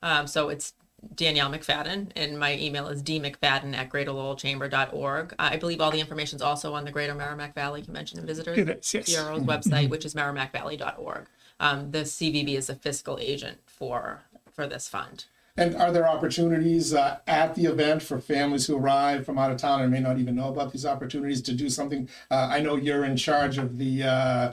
Um, 0.03 0.27
so 0.27 0.49
it's 0.51 0.75
Danielle 1.15 1.51
McFadden, 1.51 2.11
and 2.17 2.39
my 2.39 2.57
email 2.57 2.89
is 2.89 3.03
dmcfadden 3.03 3.75
at 3.75 3.91
greaterlowellchamber.org. 3.91 5.35
I 5.39 5.57
believe 5.57 5.81
all 5.81 5.91
the 5.91 6.01
information 6.01 6.37
is 6.37 6.43
also 6.43 6.75
on 6.75 6.85
the 6.85 6.91
Greater 6.91 7.15
Merrimack 7.15 7.55
Valley 7.55 7.83
Convention 7.83 8.19
and 8.19 8.27
Visitors 8.27 8.57
It 8.57 8.69
is, 8.69 8.95
yes. 8.95 9.07
Bureau's 9.07 9.43
website, 9.43 9.89
which 9.89 10.05
is 10.05 10.15
merrimackvalley.org. 10.15 11.27
Um, 11.61 11.91
the 11.91 12.01
CVB 12.01 12.57
is 12.57 12.71
a 12.71 12.75
fiscal 12.75 13.19
agent 13.21 13.59
for 13.67 14.23
for 14.53 14.67
this 14.67 14.89
fund. 14.89 15.25
And 15.57 15.77
are 15.77 15.93
there 15.93 16.09
opportunities 16.09 16.95
uh, 16.95 17.19
at 17.27 17.55
the 17.55 17.67
event 17.67 18.03
for 18.03 18.19
families 18.19 18.67
who 18.67 18.77
arrive 18.77 19.27
from 19.27 19.39
out 19.39 19.51
of 19.51 19.59
town 19.59 19.83
and 19.83 19.91
may 19.91 20.01
not 20.01 20.19
even 20.19 20.35
know 20.35 20.49
about 20.49 20.73
these 20.73 20.87
opportunities 20.87 21.43
to 21.43 21.53
do 21.53 21.69
something? 21.69 22.09
Uh, 22.31 22.49
I 22.51 22.61
know 22.61 22.77
you're 22.77 23.05
in 23.05 23.17
charge 23.17 23.59
of 23.59 23.77
the 23.77 24.03
uh, 24.03 24.53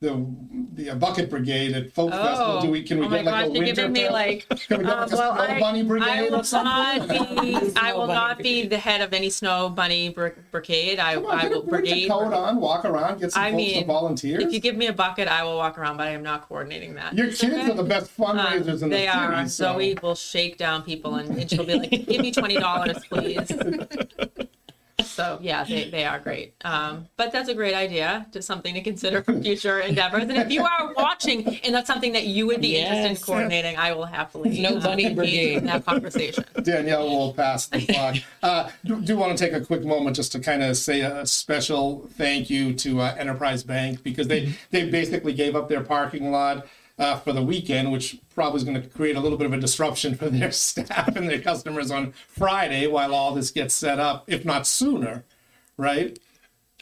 the 0.00 0.26
the 0.74 0.90
uh, 0.90 0.94
bucket 0.94 1.30
brigade 1.30 1.72
at 1.74 1.90
Folk 1.92 2.10
Festival. 2.12 2.60
Do 2.60 2.70
we 2.70 2.82
can 2.82 2.98
we 2.98 3.06
oh 3.06 3.08
get 3.08 3.24
like 3.24 3.34
gosh, 3.34 3.46
a 3.46 3.50
winter 3.50 3.74
giving 3.74 3.92
me 3.92 4.08
like 4.10 4.46
can 4.68 4.78
we 4.78 4.84
get 4.84 4.92
Um, 4.92 5.00
like 5.00 5.12
a 5.12 5.16
well, 5.16 5.34
snow 5.34 5.42
I, 5.42 5.58
bunny 5.58 5.82
brigade 5.84 6.06
I 6.06 6.22
will 6.28 6.42
not 6.52 7.08
be. 7.08 7.72
I 7.76 7.92
will 7.94 8.06
not 8.06 8.38
be 8.38 8.66
the 8.66 8.76
head 8.76 9.00
of 9.00 9.14
any 9.14 9.30
snow 9.30 9.70
bunny 9.70 10.10
br- 10.10 10.28
brigade. 10.50 10.98
I, 10.98 11.16
on, 11.16 11.24
I 11.26 11.48
will 11.48 11.62
brigade. 11.62 12.08
coat 12.10 12.34
on, 12.34 12.60
walk 12.60 12.84
around, 12.84 13.20
get 13.20 13.32
some 13.32 13.42
I 13.42 13.52
folks 13.52 13.62
to 13.62 13.74
mean, 13.74 13.86
volunteers. 13.86 14.44
If 14.44 14.52
you 14.52 14.60
give 14.60 14.76
me 14.76 14.86
a 14.88 14.92
bucket, 14.92 15.28
I 15.28 15.42
will 15.44 15.56
walk 15.56 15.78
around, 15.78 15.96
but 15.96 16.08
I 16.08 16.10
am 16.10 16.22
not 16.22 16.46
coordinating 16.46 16.94
that. 16.96 17.14
Your 17.14 17.28
It's 17.28 17.40
kids 17.40 17.54
okay. 17.54 17.70
are 17.70 17.74
the 17.74 17.82
best 17.82 18.14
fundraisers 18.14 18.82
in 18.82 18.90
the 18.90 18.96
They 18.96 19.06
city. 19.06 19.08
are. 19.08 19.48
so 19.48 19.72
Zoe 19.72 19.96
will 20.02 20.14
shake 20.14 20.58
down 20.58 20.82
people, 20.82 21.14
and, 21.14 21.38
and 21.38 21.48
she'll 21.50 21.64
be 21.64 21.78
like, 21.78 21.90
"Give 22.06 22.20
me 22.20 22.32
twenty 22.32 22.58
dollars, 22.58 22.98
please." 23.08 23.50
So 25.16 25.38
yeah, 25.40 25.64
they, 25.64 25.88
they 25.88 26.04
are 26.04 26.18
great. 26.18 26.52
Um, 26.62 27.08
but 27.16 27.32
that's 27.32 27.48
a 27.48 27.54
great 27.54 27.74
idea, 27.74 28.26
just 28.32 28.46
something 28.46 28.74
to 28.74 28.82
consider 28.82 29.22
for 29.22 29.32
future 29.40 29.80
endeavors. 29.80 30.24
And 30.24 30.36
if 30.36 30.50
you 30.50 30.62
are 30.62 30.92
watching 30.94 31.58
and 31.64 31.74
that's 31.74 31.86
something 31.86 32.12
that 32.12 32.26
you 32.26 32.46
would 32.46 32.60
be 32.60 32.76
interested 32.76 33.10
in 33.12 33.16
coordinating, 33.16 33.78
I 33.78 33.92
will 33.92 34.04
happily 34.04 34.60
No 34.60 34.76
uh, 34.76 34.80
bunny 34.82 35.04
engage 35.04 35.16
brigade. 35.16 35.56
in 35.56 35.64
that 35.66 35.86
conversation. 35.86 36.44
Danielle 36.62 37.08
will 37.08 37.32
pass 37.32 37.66
the 37.66 37.86
clock. 37.86 38.16
Uh, 38.42 38.70
do, 38.84 39.00
do 39.00 39.16
want 39.16 39.36
to 39.36 39.42
take 39.42 39.54
a 39.54 39.64
quick 39.64 39.84
moment 39.84 40.16
just 40.16 40.32
to 40.32 40.38
kind 40.38 40.62
of 40.62 40.76
say 40.76 41.00
a 41.00 41.24
special 41.24 42.06
thank 42.18 42.50
you 42.50 42.74
to 42.74 43.00
uh, 43.00 43.14
Enterprise 43.18 43.64
Bank 43.64 44.02
because 44.02 44.28
they 44.28 44.52
they 44.70 44.90
basically 44.90 45.32
gave 45.32 45.56
up 45.56 45.70
their 45.70 45.82
parking 45.82 46.30
lot 46.30 46.66
uh, 46.98 47.18
for 47.18 47.32
the 47.32 47.42
weekend, 47.42 47.92
which 47.92 48.18
probably 48.34 48.58
is 48.58 48.64
going 48.64 48.80
to 48.80 48.88
create 48.88 49.16
a 49.16 49.20
little 49.20 49.38
bit 49.38 49.46
of 49.46 49.52
a 49.52 49.60
disruption 49.60 50.14
for 50.14 50.28
their 50.28 50.50
staff 50.52 51.14
and 51.16 51.28
their 51.28 51.40
customers 51.40 51.90
on 51.90 52.12
Friday 52.28 52.86
while 52.86 53.14
all 53.14 53.34
this 53.34 53.50
gets 53.50 53.74
set 53.74 53.98
up, 53.98 54.24
if 54.26 54.44
not 54.44 54.66
sooner, 54.66 55.24
right? 55.76 56.18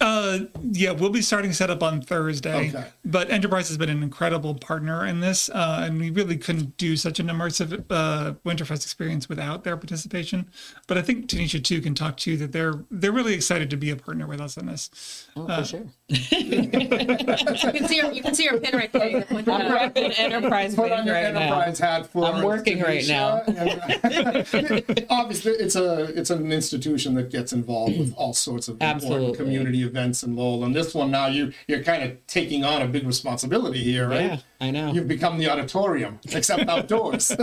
Uh, 0.00 0.40
yeah, 0.72 0.90
we'll 0.90 1.08
be 1.08 1.22
starting 1.22 1.52
setup 1.52 1.80
on 1.80 2.02
Thursday. 2.02 2.68
Okay. 2.70 2.84
But 3.04 3.30
Enterprise 3.30 3.68
has 3.68 3.78
been 3.78 3.88
an 3.88 4.02
incredible 4.02 4.56
partner 4.56 5.06
in 5.06 5.20
this, 5.20 5.48
uh, 5.50 5.82
and 5.86 6.00
we 6.00 6.10
really 6.10 6.36
couldn't 6.36 6.76
do 6.76 6.96
such 6.96 7.20
an 7.20 7.28
immersive 7.28 7.84
uh, 7.90 8.34
Winterfest 8.44 8.82
experience 8.84 9.28
without 9.28 9.62
their 9.62 9.76
participation. 9.76 10.50
But 10.88 10.98
I 10.98 11.02
think 11.02 11.28
Tanisha 11.28 11.62
too 11.62 11.80
can 11.80 11.94
talk 11.94 12.16
to 12.18 12.32
you 12.32 12.36
that 12.38 12.50
they're 12.50 12.74
they're 12.90 13.12
really 13.12 13.34
excited 13.34 13.70
to 13.70 13.76
be 13.76 13.90
a 13.90 13.96
partner 13.96 14.26
with 14.26 14.40
us 14.40 14.56
in 14.56 14.66
this. 14.66 15.28
Oh, 15.36 15.46
for 15.46 15.64
sure. 15.64 15.86
You 16.44 17.72
can 17.72 17.88
see 17.88 17.98
her, 18.00 18.12
you 18.12 18.22
can 18.22 18.34
see 18.34 18.46
her 18.46 18.58
pin 18.58 18.76
right 18.76 18.92
there. 18.92 19.24
With 19.30 19.48
I'm 19.48 19.92
the- 19.94 20.14
enterprise 20.18 20.74
Put 20.74 20.92
on 20.92 21.06
your 21.06 21.14
right 21.14 21.32
now. 21.32 21.40
enterprise 21.40 21.78
hat 21.78 22.06
for 22.06 22.24
I'm 22.26 22.42
working 22.44 22.80
right 22.80 23.06
now. 23.08 23.42
Obviously, 25.08 25.52
it's 25.52 25.76
a 25.76 26.04
it's 26.18 26.30
an 26.30 26.50
institution 26.52 27.14
that 27.14 27.30
gets 27.30 27.52
involved 27.52 27.98
with 27.98 28.12
all 28.16 28.32
sorts 28.34 28.68
of 28.68 28.74
important 28.74 29.02
Absolutely. 29.04 29.36
community 29.36 29.83
events 29.84 30.22
in 30.22 30.36
Lowell. 30.36 30.64
And 30.64 30.74
this 30.74 30.94
one 30.94 31.10
now 31.10 31.26
you 31.26 31.52
you're 31.68 31.82
kind 31.82 32.02
of 32.02 32.26
taking 32.26 32.64
on 32.64 32.82
a 32.82 32.86
big 32.86 33.06
responsibility 33.06 33.82
here, 33.82 34.08
right? 34.08 34.30
Yeah, 34.32 34.38
I 34.64 34.70
know. 34.70 34.92
You've 34.92 35.08
become 35.08 35.38
the 35.38 35.48
auditorium, 35.48 36.18
except 36.32 36.68
outdoors. 36.68 37.32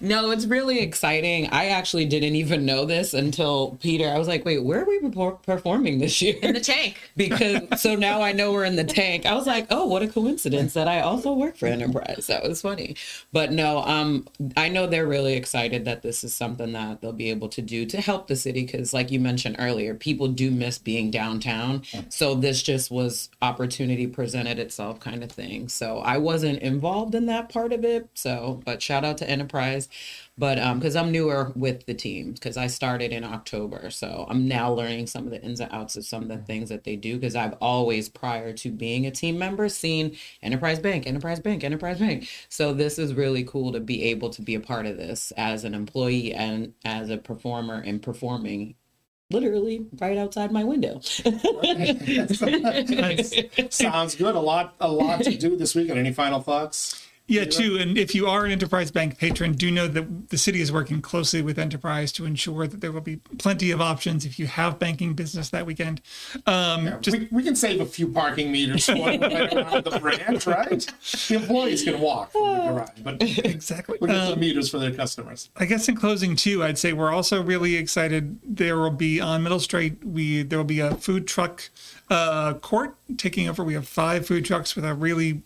No, 0.00 0.30
it's 0.30 0.46
really 0.46 0.80
exciting. 0.80 1.48
I 1.48 1.66
actually 1.66 2.04
didn't 2.04 2.36
even 2.36 2.66
know 2.66 2.84
this 2.84 3.14
until 3.14 3.78
Peter. 3.80 4.08
I 4.08 4.18
was 4.18 4.28
like, 4.28 4.44
wait, 4.44 4.62
where 4.62 4.82
are 4.82 4.84
we 4.84 5.00
performing 5.42 5.98
this 5.98 6.20
year? 6.20 6.36
in 6.42 6.54
the 6.54 6.60
tank. 6.60 6.96
because 7.16 7.80
so 7.80 7.94
now 7.94 8.22
I 8.22 8.32
know 8.32 8.52
we're 8.52 8.64
in 8.64 8.76
the 8.76 8.84
tank. 8.84 9.26
I 9.26 9.34
was 9.34 9.46
like, 9.46 9.66
oh, 9.70 9.86
what 9.86 10.02
a 10.02 10.08
coincidence 10.08 10.74
that 10.74 10.88
I 10.88 11.00
also 11.00 11.32
work 11.32 11.56
for 11.56 11.66
Enterprise. 11.66 12.26
That 12.26 12.42
was 12.42 12.62
funny. 12.62 12.96
But 13.32 13.52
no, 13.52 13.78
um, 13.84 14.26
I 14.56 14.68
know 14.68 14.86
they're 14.86 15.06
really 15.06 15.34
excited 15.34 15.84
that 15.86 16.02
this 16.02 16.24
is 16.24 16.34
something 16.34 16.72
that 16.72 17.00
they'll 17.00 17.12
be 17.12 17.30
able 17.30 17.48
to 17.50 17.62
do 17.62 17.86
to 17.86 18.00
help 18.00 18.28
the 18.28 18.36
city 18.36 18.64
because, 18.64 18.92
like 18.92 19.10
you 19.10 19.20
mentioned 19.20 19.56
earlier, 19.58 19.94
people 19.94 20.28
do 20.28 20.50
miss 20.50 20.78
being 20.78 21.10
downtown. 21.10 21.82
So 22.08 22.34
this 22.34 22.62
just 22.62 22.90
was 22.90 23.30
opportunity 23.42 24.06
presented 24.06 24.58
itself 24.58 25.00
kind 25.00 25.22
of 25.22 25.32
thing. 25.32 25.68
So 25.68 25.98
I 25.98 26.15
I 26.16 26.18
wasn't 26.18 26.62
involved 26.62 27.14
in 27.14 27.26
that 27.26 27.50
part 27.50 27.74
of 27.74 27.84
it. 27.84 28.08
So, 28.14 28.62
but 28.64 28.80
shout 28.80 29.04
out 29.04 29.18
to 29.18 29.28
Enterprise. 29.28 29.86
But 30.38 30.58
um, 30.58 30.78
because 30.78 30.96
I'm 30.96 31.12
newer 31.12 31.52
with 31.54 31.84
the 31.84 31.92
team, 31.92 32.32
because 32.32 32.56
I 32.56 32.68
started 32.68 33.12
in 33.12 33.22
October, 33.22 33.90
so 33.90 34.24
I'm 34.30 34.48
now 34.48 34.72
learning 34.72 35.08
some 35.08 35.26
of 35.26 35.30
the 35.30 35.42
ins 35.42 35.60
and 35.60 35.70
outs 35.70 35.94
of 35.94 36.06
some 36.06 36.22
of 36.22 36.28
the 36.28 36.38
things 36.38 36.70
that 36.70 36.84
they 36.84 36.96
do. 36.96 37.16
Because 37.16 37.36
I've 37.36 37.52
always, 37.60 38.08
prior 38.08 38.54
to 38.54 38.70
being 38.70 39.04
a 39.04 39.10
team 39.10 39.38
member, 39.38 39.68
seen 39.68 40.16
Enterprise 40.42 40.78
Bank, 40.78 41.06
Enterprise 41.06 41.40
Bank, 41.40 41.62
Enterprise 41.62 41.98
Bank. 41.98 42.26
So 42.48 42.72
this 42.72 42.98
is 42.98 43.12
really 43.12 43.44
cool 43.44 43.70
to 43.72 43.80
be 43.80 44.04
able 44.04 44.30
to 44.30 44.40
be 44.40 44.54
a 44.54 44.60
part 44.60 44.86
of 44.86 44.96
this 44.96 45.34
as 45.36 45.64
an 45.64 45.74
employee 45.74 46.32
and 46.32 46.72
as 46.82 47.10
a 47.10 47.18
performer 47.18 47.82
and 47.84 48.00
performing 48.00 48.74
literally 49.30 49.86
right 50.00 50.16
outside 50.16 50.52
my 50.52 50.64
window. 50.64 51.00
Sounds 53.70 54.14
good. 54.14 54.34
A 54.34 54.40
lot, 54.40 54.74
a 54.80 54.90
lot 54.90 55.22
to 55.22 55.36
do 55.36 55.56
this 55.56 55.74
weekend. 55.74 55.98
Any 55.98 56.12
final 56.12 56.40
thoughts? 56.40 57.06
Yeah, 57.28 57.44
too. 57.44 57.76
And 57.78 57.98
if 57.98 58.14
you 58.14 58.28
are 58.28 58.44
an 58.44 58.52
Enterprise 58.52 58.92
Bank 58.92 59.18
patron, 59.18 59.52
do 59.52 59.70
know 59.70 59.88
that 59.88 60.30
the 60.30 60.38
city 60.38 60.60
is 60.60 60.70
working 60.70 61.02
closely 61.02 61.42
with 61.42 61.58
Enterprise 61.58 62.12
to 62.12 62.24
ensure 62.24 62.68
that 62.68 62.80
there 62.80 62.92
will 62.92 63.00
be 63.00 63.16
plenty 63.38 63.72
of 63.72 63.80
options 63.80 64.24
if 64.24 64.38
you 64.38 64.46
have 64.46 64.78
banking 64.78 65.14
business 65.14 65.50
that 65.50 65.66
weekend. 65.66 66.00
Um, 66.46 66.86
yeah, 66.86 66.98
just, 67.00 67.18
we, 67.18 67.28
we, 67.32 67.42
can 67.42 67.56
save 67.56 67.80
a 67.80 67.86
few 67.86 68.08
parking 68.08 68.52
meters 68.52 68.86
for 68.86 68.92
around 68.92 69.84
the 69.84 69.98
branch, 70.00 70.46
right? 70.46 70.86
The 71.28 71.34
employees 71.34 71.82
can 71.82 72.00
walk 72.00 72.30
from 72.30 72.42
the 72.42 72.72
garage, 72.72 73.00
but 73.02 73.16
exactly. 73.44 73.98
We'll 74.00 74.10
get 74.10 74.20
um, 74.20 74.30
some 74.30 74.40
meters 74.40 74.70
for 74.70 74.78
their 74.78 74.94
customers. 74.94 75.50
I 75.56 75.64
guess 75.64 75.88
in 75.88 75.96
closing, 75.96 76.36
too, 76.36 76.62
I'd 76.62 76.78
say 76.78 76.92
we're 76.92 77.12
also 77.12 77.42
really 77.42 77.74
excited. 77.74 78.38
There 78.44 78.78
will 78.78 78.90
be 78.90 79.20
on 79.20 79.42
Middle 79.42 79.60
Street. 79.60 80.04
We 80.04 80.42
there 80.42 80.58
will 80.58 80.64
be 80.64 80.80
a 80.80 80.94
food 80.94 81.26
truck 81.26 81.70
uh, 82.08 82.54
court 82.54 82.94
taking 83.16 83.48
over. 83.48 83.64
We 83.64 83.74
have 83.74 83.88
five 83.88 84.26
food 84.26 84.44
trucks 84.44 84.76
with 84.76 84.84
a 84.84 84.94
really 84.94 85.42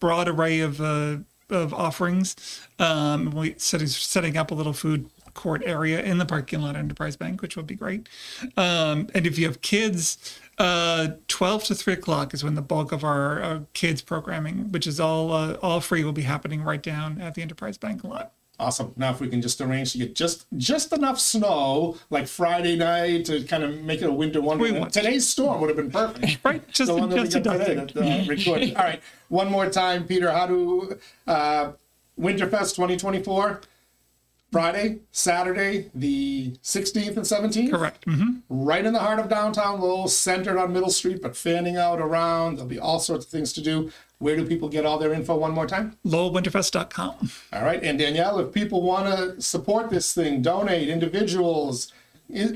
broad 0.00 0.28
array 0.28 0.60
of 0.60 0.80
uh, 0.80 1.18
of 1.50 1.74
offerings. 1.74 2.66
Um, 2.78 3.30
we 3.30 3.54
setting 3.58 3.86
setting 3.86 4.36
up 4.36 4.50
a 4.50 4.54
little 4.54 4.72
food 4.72 5.10
court 5.34 5.62
area 5.64 6.00
in 6.02 6.18
the 6.18 6.24
parking 6.24 6.60
lot 6.60 6.76
Enterprise 6.76 7.16
Bank, 7.16 7.42
which 7.42 7.56
will 7.56 7.64
be 7.64 7.74
great. 7.74 8.08
Um, 8.56 9.08
and 9.14 9.26
if 9.26 9.38
you 9.38 9.46
have 9.46 9.60
kids, 9.60 10.38
uh, 10.58 11.08
12 11.28 11.64
to 11.64 11.74
3 11.74 11.94
o'clock 11.94 12.32
is 12.32 12.44
when 12.44 12.54
the 12.54 12.62
bulk 12.62 12.92
of 12.92 13.02
our 13.04 13.42
uh, 13.42 13.60
kids 13.72 14.00
programming, 14.00 14.70
which 14.70 14.86
is 14.86 15.00
all 15.00 15.32
uh, 15.32 15.54
all 15.54 15.80
free, 15.80 16.04
will 16.04 16.12
be 16.12 16.22
happening 16.22 16.62
right 16.62 16.82
down 16.82 17.20
at 17.20 17.34
the 17.34 17.42
Enterprise 17.42 17.76
Bank 17.76 18.04
lot. 18.04 18.32
Awesome. 18.58 18.92
Now, 18.96 19.10
if 19.10 19.20
we 19.20 19.28
can 19.28 19.42
just 19.42 19.60
arrange 19.60 19.92
to 19.92 19.98
get 19.98 20.14
just 20.14 20.46
just 20.56 20.92
enough 20.92 21.18
snow, 21.18 21.96
like 22.10 22.28
Friday 22.28 22.76
night, 22.76 23.24
to 23.24 23.42
kind 23.44 23.64
of 23.64 23.80
make 23.82 24.00
it 24.00 24.06
a 24.06 24.12
winter 24.12 24.40
wonderland. 24.40 24.92
Today's 24.92 25.28
storm 25.28 25.60
would 25.60 25.70
have 25.70 25.76
been 25.76 25.90
perfect. 25.90 26.38
right, 26.44 26.66
just 26.68 26.88
the 26.88 26.94
one 26.94 27.08
that 27.10 27.16
just 27.16 27.34
we 27.34 27.40
got 27.40 27.58
today. 27.58 27.74
That, 27.74 28.74
uh, 28.76 28.78
All 28.80 28.84
right, 28.84 29.02
one 29.28 29.50
more 29.50 29.68
time, 29.68 30.06
Peter. 30.06 30.30
How 30.30 30.46
do 30.46 30.98
uh, 31.26 31.72
Winterfest 32.18 32.76
2024? 32.76 33.60
Friday, 34.54 35.00
Saturday, 35.10 35.90
the 35.96 36.52
16th 36.62 37.16
and 37.16 37.26
17th. 37.26 37.72
Correct. 37.72 38.06
Mm-hmm. 38.06 38.38
Right 38.48 38.86
in 38.86 38.92
the 38.92 39.00
heart 39.00 39.18
of 39.18 39.28
downtown 39.28 39.80
Lowell, 39.80 40.06
centered 40.06 40.56
on 40.56 40.72
Middle 40.72 40.90
Street, 40.90 41.20
but 41.20 41.36
fanning 41.36 41.76
out 41.76 42.00
around. 42.00 42.54
There'll 42.54 42.68
be 42.68 42.78
all 42.78 43.00
sorts 43.00 43.24
of 43.24 43.32
things 43.32 43.52
to 43.54 43.60
do. 43.60 43.90
Where 44.18 44.36
do 44.36 44.46
people 44.46 44.68
get 44.68 44.86
all 44.86 44.96
their 44.96 45.12
info 45.12 45.36
one 45.36 45.50
more 45.50 45.66
time? 45.66 45.98
LowellWinterfest.com. 46.06 47.30
All 47.52 47.64
right. 47.64 47.82
And 47.82 47.98
Danielle, 47.98 48.38
if 48.38 48.52
people 48.54 48.82
want 48.82 49.06
to 49.08 49.42
support 49.42 49.90
this 49.90 50.14
thing, 50.14 50.40
donate, 50.40 50.88
individuals, 50.88 51.92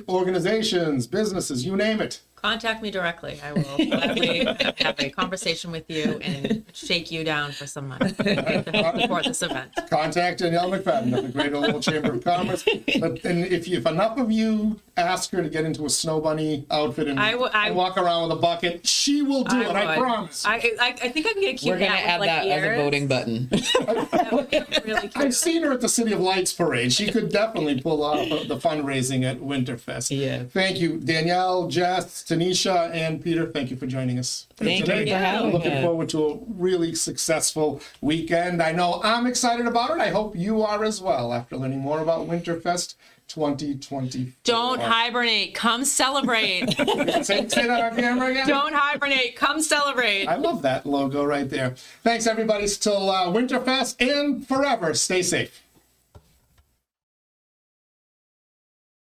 organizations, 0.08 1.08
businesses, 1.08 1.66
you 1.66 1.76
name 1.76 2.00
it, 2.00 2.20
contact 2.40 2.83
me 2.83 2.90
directly. 2.90 3.40
I 3.42 3.53
will 3.53 3.77
gladly 3.77 4.44
have 4.79 4.98
a 4.98 5.11
conversation 5.11 5.70
with 5.70 5.85
you 5.88 6.18
and 6.22 6.64
shake 6.72 7.11
you 7.11 7.24
down 7.24 7.53
for 7.53 7.66
some 7.66 7.88
money 7.88 8.12
to 8.12 8.94
support 9.01 9.24
this 9.24 9.42
event. 9.42 9.72
Contact 9.90 10.38
Danielle 10.38 10.70
McFadden 10.70 11.16
of 11.16 11.24
the 11.24 11.31
Greater 11.31 11.59
Lowell 11.59 11.81
Chamber 11.81 12.12
of 12.12 12.24
Commerce. 12.24 12.64
But 13.01 13.24
and 13.24 13.44
if, 13.44 13.66
you, 13.68 13.79
if 13.79 13.87
enough 13.87 14.18
of 14.18 14.31
you 14.31 14.81
ask 14.98 15.30
her 15.30 15.42
to 15.42 15.48
get 15.48 15.64
into 15.64 15.87
a 15.87 15.90
snow 15.90 16.20
bunny 16.20 16.66
outfit 16.70 17.08
and, 17.08 17.18
I 17.18 17.32
w- 17.32 17.50
I, 17.52 17.68
and 17.68 17.76
walk 17.76 17.96
around 17.96 18.28
with 18.28 18.38
a 18.38 18.40
bucket, 18.40 18.87
she 18.87 19.22
will 19.22 19.44
do 19.44 19.56
I 19.56 19.61
it. 19.62 19.66
Would. 19.68 19.76
I 19.76 19.96
promise. 19.96 20.44
I, 20.44 20.54
I, 20.80 20.88
I 21.02 21.08
think 21.08 21.26
I 21.26 21.32
can 21.32 21.40
get 21.42 21.54
a 21.54 21.58
cute 21.58 21.74
We're 21.74 21.78
gonna 21.78 22.00
add 22.00 22.20
like 22.20 22.28
that 22.28 22.46
ears. 22.46 22.64
as 22.64 22.78
a 22.78 22.82
voting 22.82 23.06
button. 23.08 23.48
really 24.84 25.11
I've 25.16 25.34
seen 25.34 25.62
her 25.62 25.72
at 25.72 25.80
the 25.80 25.88
City 25.88 26.12
of 26.12 26.20
Lights 26.20 26.52
parade. 26.52 26.92
She 26.92 27.11
could 27.11 27.30
definitely 27.30 27.80
pull 27.80 28.02
off 28.02 28.28
the 28.28 28.56
fundraising 28.56 29.24
at 29.24 29.38
Winterfest. 29.40 30.16
Yeah. 30.16 30.44
Thank 30.44 30.78
you, 30.78 30.98
Danielle, 30.98 31.68
Jess, 31.68 32.24
Tanisha, 32.24 32.90
and 32.92 33.22
Peter. 33.22 33.46
Thank 33.46 33.70
you 33.70 33.76
for 33.76 33.87
joining 33.87 34.18
us. 34.18 34.46
Thank 34.56 34.84
today. 34.84 35.04
you 35.04 35.12
for 35.12 35.18
having 35.18 35.52
Looking 35.52 35.72
us. 35.72 35.84
forward 35.84 36.08
to 36.11 36.26
a 36.26 36.38
really 36.48 36.94
successful 36.94 37.80
weekend. 38.00 38.62
I 38.62 38.72
know 38.72 39.00
I'm 39.04 39.26
excited 39.26 39.66
about 39.66 39.90
it. 39.90 39.98
I 40.00 40.08
hope 40.11 40.37
you 40.37 40.62
are 40.62 40.84
as 40.84 41.00
well 41.00 41.32
after 41.32 41.56
learning 41.56 41.80
more 41.80 42.00
about 42.00 42.28
Winterfest 42.28 42.94
2020. 43.28 44.32
Don't 44.44 44.80
hibernate. 44.80 45.54
Come 45.54 45.84
celebrate. 45.84 46.66
say, 47.24 47.46
say 47.48 47.66
that 47.66 47.92
on 47.92 47.96
camera 47.96 48.30
again. 48.30 48.48
Don't 48.48 48.74
hibernate. 48.74 49.36
Come 49.36 49.60
celebrate. 49.62 50.26
I 50.26 50.36
love 50.36 50.62
that 50.62 50.86
logo 50.86 51.24
right 51.24 51.48
there. 51.48 51.74
Thanks, 52.02 52.26
everybody. 52.26 52.66
Till 52.68 53.10
uh, 53.10 53.26
Winterfest 53.26 53.96
and 54.00 54.46
forever. 54.46 54.94
Stay 54.94 55.22
safe. 55.22 55.62